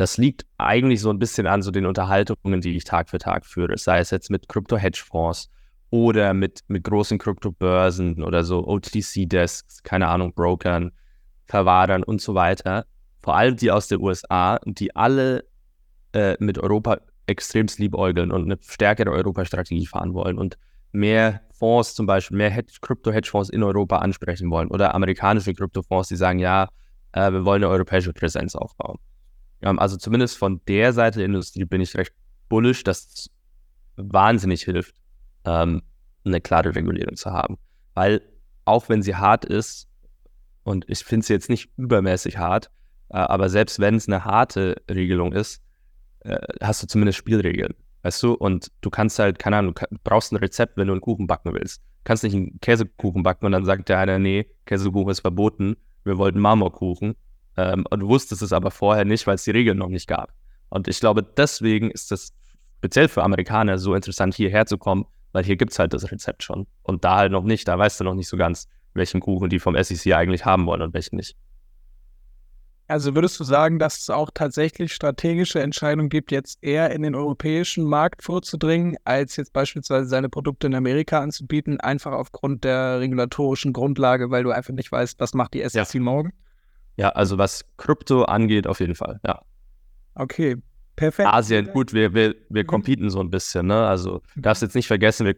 Das 0.01 0.17
liegt 0.17 0.47
eigentlich 0.57 0.99
so 0.99 1.11
ein 1.11 1.19
bisschen 1.19 1.45
an 1.45 1.61
so 1.61 1.69
den 1.69 1.85
Unterhaltungen, 1.85 2.59
die 2.59 2.75
ich 2.75 2.85
Tag 2.85 3.07
für 3.07 3.19
Tag 3.19 3.45
führe, 3.45 3.77
sei 3.77 3.99
es 3.99 4.09
jetzt 4.09 4.31
mit 4.31 4.49
Krypto-Hedgefonds 4.49 5.51
oder 5.91 6.33
mit, 6.33 6.61
mit 6.67 6.85
großen 6.85 7.19
Kryptobörsen 7.19 8.23
oder 8.23 8.43
so 8.43 8.65
OTC-Desks, 8.65 9.83
keine 9.83 10.07
Ahnung, 10.07 10.33
Brokern, 10.33 10.91
Verwahrern 11.45 12.01
und 12.01 12.19
so 12.19 12.33
weiter. 12.33 12.87
Vor 13.21 13.35
allem 13.35 13.57
die 13.57 13.69
aus 13.69 13.89
den 13.89 14.01
USA, 14.01 14.59
die 14.65 14.95
alle 14.95 15.43
äh, 16.13 16.35
mit 16.39 16.57
Europa 16.57 16.97
extremst 17.27 17.77
liebäugeln 17.77 18.31
und 18.31 18.45
eine 18.45 18.57
stärkere 18.59 19.11
Europastrategie 19.11 19.85
fahren 19.85 20.15
wollen 20.15 20.39
und 20.39 20.57
mehr 20.93 21.41
Fonds 21.51 21.93
zum 21.93 22.07
Beispiel, 22.07 22.37
mehr 22.37 22.63
Krypto-Hedgefonds 22.81 23.51
in 23.51 23.61
Europa 23.61 23.97
ansprechen 23.99 24.49
wollen 24.49 24.69
oder 24.69 24.95
amerikanische 24.95 25.53
Kryptofonds, 25.53 26.09
die 26.09 26.15
sagen, 26.15 26.39
ja, 26.39 26.69
äh, 27.11 27.31
wir 27.31 27.45
wollen 27.45 27.63
eine 27.63 27.71
europäische 27.71 28.13
Präsenz 28.13 28.55
aufbauen. 28.55 28.97
Ähm, 29.61 29.79
also 29.79 29.97
zumindest 29.97 30.37
von 30.37 30.61
der 30.67 30.93
Seite 30.93 31.19
der 31.19 31.25
Industrie 31.25 31.65
bin 31.65 31.81
ich 31.81 31.95
recht 31.95 32.13
bullish, 32.49 32.83
dass 32.83 33.05
es 33.05 33.29
wahnsinnig 33.95 34.63
hilft, 34.63 34.95
ähm, 35.45 35.81
eine 36.23 36.41
klare 36.41 36.75
Regulierung 36.75 37.15
zu 37.15 37.31
haben. 37.31 37.57
Weil 37.93 38.21
auch 38.65 38.89
wenn 38.89 39.01
sie 39.01 39.15
hart 39.15 39.45
ist, 39.45 39.87
und 40.63 40.85
ich 40.87 40.99
finde 40.99 41.25
sie 41.25 41.33
jetzt 41.33 41.49
nicht 41.49 41.71
übermäßig 41.77 42.37
hart, 42.37 42.69
äh, 43.09 43.17
aber 43.17 43.49
selbst 43.49 43.79
wenn 43.79 43.95
es 43.95 44.07
eine 44.07 44.25
harte 44.25 44.81
Regelung 44.89 45.33
ist, 45.33 45.61
äh, 46.19 46.39
hast 46.61 46.83
du 46.83 46.87
zumindest 46.87 47.17
Spielregeln. 47.17 47.73
Weißt 48.03 48.21
du? 48.23 48.33
Und 48.33 48.71
du 48.81 48.89
kannst 48.89 49.19
halt, 49.19 49.39
keine 49.39 49.57
Ahnung, 49.57 49.75
du 49.75 49.97
brauchst 50.03 50.31
ein 50.31 50.37
Rezept, 50.37 50.77
wenn 50.77 50.87
du 50.87 50.93
einen 50.93 51.01
Kuchen 51.01 51.27
backen 51.27 51.53
willst. 51.53 51.81
Du 51.81 52.03
kannst 52.05 52.23
nicht 52.23 52.35
einen 52.35 52.59
Käsekuchen 52.59 53.23
backen 53.23 53.45
und 53.45 53.51
dann 53.51 53.65
sagt 53.65 53.89
der 53.89 53.99
einer, 53.99 54.17
nee, 54.17 54.47
Käsekuchen 54.65 55.11
ist 55.11 55.19
verboten, 55.19 55.75
wir 56.03 56.17
wollten 56.17 56.39
Marmorkuchen. 56.39 57.15
Ähm, 57.57 57.85
und 57.89 58.01
du 58.01 58.07
wusstest 58.07 58.41
es 58.41 58.53
aber 58.53 58.71
vorher 58.71 59.05
nicht, 59.05 59.27
weil 59.27 59.35
es 59.35 59.43
die 59.43 59.51
Regeln 59.51 59.77
noch 59.77 59.89
nicht 59.89 60.07
gab. 60.07 60.33
Und 60.69 60.87
ich 60.87 60.99
glaube, 60.99 61.23
deswegen 61.23 61.91
ist 61.91 62.11
es 62.11 62.33
speziell 62.77 63.07
für 63.07 63.23
Amerikaner 63.23 63.77
so 63.77 63.93
interessant, 63.93 64.33
hierher 64.33 64.65
zu 64.65 64.77
kommen, 64.77 65.05
weil 65.33 65.43
hier 65.43 65.57
gibt 65.57 65.71
es 65.71 65.79
halt 65.79 65.93
das 65.93 66.11
Rezept 66.11 66.43
schon. 66.43 66.67
Und 66.83 67.03
da 67.03 67.17
halt 67.17 67.31
noch 67.31 67.43
nicht, 67.43 67.67
da 67.67 67.77
weißt 67.77 67.99
du 67.99 68.03
noch 68.03 68.15
nicht 68.15 68.29
so 68.29 68.37
ganz, 68.37 68.67
welchen 68.93 69.19
Kuchen 69.19 69.49
die 69.49 69.59
vom 69.59 69.81
SEC 69.81 70.13
eigentlich 70.13 70.45
haben 70.45 70.65
wollen 70.65 70.81
und 70.81 70.93
welchen 70.93 71.17
nicht. 71.17 71.35
Also 72.87 73.15
würdest 73.15 73.39
du 73.39 73.45
sagen, 73.45 73.79
dass 73.79 73.99
es 73.99 74.09
auch 74.09 74.31
tatsächlich 74.33 74.91
strategische 74.93 75.61
Entscheidungen 75.61 76.09
gibt, 76.09 76.29
jetzt 76.29 76.61
eher 76.61 76.91
in 76.91 77.03
den 77.03 77.15
europäischen 77.15 77.85
Markt 77.85 78.21
vorzudringen, 78.21 78.97
als 79.05 79.37
jetzt 79.37 79.53
beispielsweise 79.53 80.09
seine 80.09 80.27
Produkte 80.27 80.67
in 80.67 80.75
Amerika 80.75 81.21
anzubieten, 81.21 81.79
einfach 81.79 82.11
aufgrund 82.11 82.65
der 82.65 82.99
regulatorischen 82.99 83.71
Grundlage, 83.71 84.29
weil 84.29 84.43
du 84.43 84.51
einfach 84.51 84.73
nicht 84.73 84.91
weißt, 84.91 85.21
was 85.21 85.33
macht 85.33 85.53
die 85.53 85.63
SEC 85.69 85.93
ja. 85.93 85.99
morgen? 86.01 86.33
Ja, 87.01 87.09
also 87.09 87.39
was 87.39 87.65
Krypto 87.77 88.25
angeht, 88.25 88.67
auf 88.67 88.79
jeden 88.79 88.93
Fall, 88.93 89.19
ja. 89.25 89.41
Okay, 90.13 90.57
perfekt. 90.95 91.29
Asien, 91.29 91.71
gut, 91.71 91.93
wir, 91.93 92.13
wir, 92.13 92.35
wir 92.49 92.61
mhm. 92.61 92.67
competen 92.67 93.09
so 93.09 93.19
ein 93.19 93.31
bisschen, 93.31 93.65
ne? 93.65 93.87
Also 93.87 94.21
mhm. 94.35 94.43
darfst 94.43 94.61
jetzt 94.61 94.75
nicht 94.75 94.85
vergessen, 94.85 95.25
wir 95.25 95.35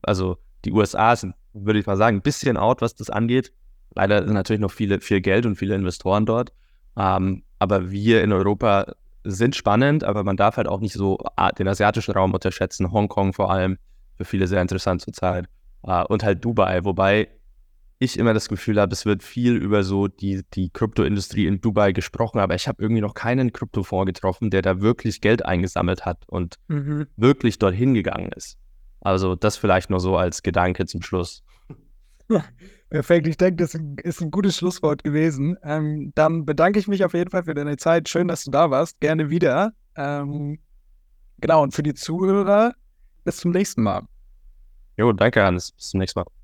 also 0.00 0.38
die 0.64 0.72
USA 0.72 1.14
sind, 1.14 1.34
würde 1.52 1.78
ich 1.78 1.84
mal 1.84 1.98
sagen, 1.98 2.16
ein 2.16 2.22
bisschen 2.22 2.56
out, 2.56 2.80
was 2.80 2.94
das 2.94 3.10
angeht. 3.10 3.52
Leider 3.94 4.24
sind 4.24 4.32
natürlich 4.32 4.62
noch 4.62 4.70
viele, 4.70 4.98
viel 5.00 5.20
Geld 5.20 5.44
und 5.44 5.56
viele 5.56 5.74
Investoren 5.74 6.24
dort. 6.24 6.54
Ähm, 6.96 7.42
aber 7.58 7.90
wir 7.90 8.22
in 8.22 8.32
Europa 8.32 8.94
sind 9.24 9.54
spannend, 9.56 10.04
aber 10.04 10.24
man 10.24 10.38
darf 10.38 10.56
halt 10.56 10.68
auch 10.68 10.80
nicht 10.80 10.94
so 10.94 11.18
den 11.58 11.68
asiatischen 11.68 12.12
Raum 12.14 12.32
unterschätzen. 12.32 12.92
Hongkong 12.92 13.34
vor 13.34 13.50
allem, 13.50 13.76
für 14.16 14.24
viele 14.24 14.46
sehr 14.46 14.62
interessant 14.62 15.02
zurzeit. 15.02 15.50
Äh, 15.82 16.02
und 16.04 16.24
halt 16.24 16.42
Dubai, 16.42 16.82
wobei 16.82 17.28
ich 18.04 18.18
immer 18.18 18.34
das 18.34 18.48
Gefühl 18.48 18.80
habe, 18.80 18.92
es 18.92 19.06
wird 19.06 19.22
viel 19.22 19.56
über 19.56 19.82
so 19.82 20.08
die, 20.08 20.42
die 20.54 20.70
Kryptoindustrie 20.70 21.46
in 21.46 21.60
Dubai 21.60 21.92
gesprochen, 21.92 22.38
aber 22.38 22.54
ich 22.54 22.68
habe 22.68 22.82
irgendwie 22.82 23.02
noch 23.02 23.14
keinen 23.14 23.52
Kryptofonds 23.52 24.06
getroffen, 24.06 24.50
der 24.50 24.62
da 24.62 24.80
wirklich 24.80 25.20
Geld 25.20 25.44
eingesammelt 25.44 26.04
hat 26.04 26.24
und 26.26 26.56
mhm. 26.68 27.06
wirklich 27.16 27.58
dorthin 27.58 27.94
gegangen 27.94 28.30
ist. 28.36 28.56
Also 29.00 29.34
das 29.34 29.56
vielleicht 29.56 29.90
nur 29.90 30.00
so 30.00 30.16
als 30.16 30.42
Gedanke 30.42 30.86
zum 30.86 31.02
Schluss. 31.02 31.42
Perfekt, 32.90 33.26
ich 33.26 33.36
denke, 33.36 33.56
das 33.56 33.74
ist 33.74 34.22
ein 34.22 34.30
gutes 34.30 34.56
Schlusswort 34.56 35.04
gewesen. 35.04 35.56
Ähm, 35.62 36.12
dann 36.14 36.44
bedanke 36.44 36.78
ich 36.78 36.88
mich 36.88 37.04
auf 37.04 37.12
jeden 37.12 37.30
Fall 37.30 37.44
für 37.44 37.54
deine 37.54 37.76
Zeit. 37.76 38.08
Schön, 38.08 38.28
dass 38.28 38.44
du 38.44 38.50
da 38.50 38.70
warst. 38.70 39.00
Gerne 39.00 39.30
wieder. 39.30 39.72
Ähm, 39.96 40.58
genau, 41.38 41.62
und 41.62 41.74
für 41.74 41.82
die 41.82 41.94
Zuhörer, 41.94 42.72
bis 43.24 43.38
zum 43.38 43.50
nächsten 43.50 43.82
Mal. 43.82 44.02
Jo, 44.96 45.12
danke, 45.12 45.42
Hans. 45.42 45.72
Bis 45.72 45.90
zum 45.90 46.00
nächsten 46.00 46.20
Mal. 46.20 46.43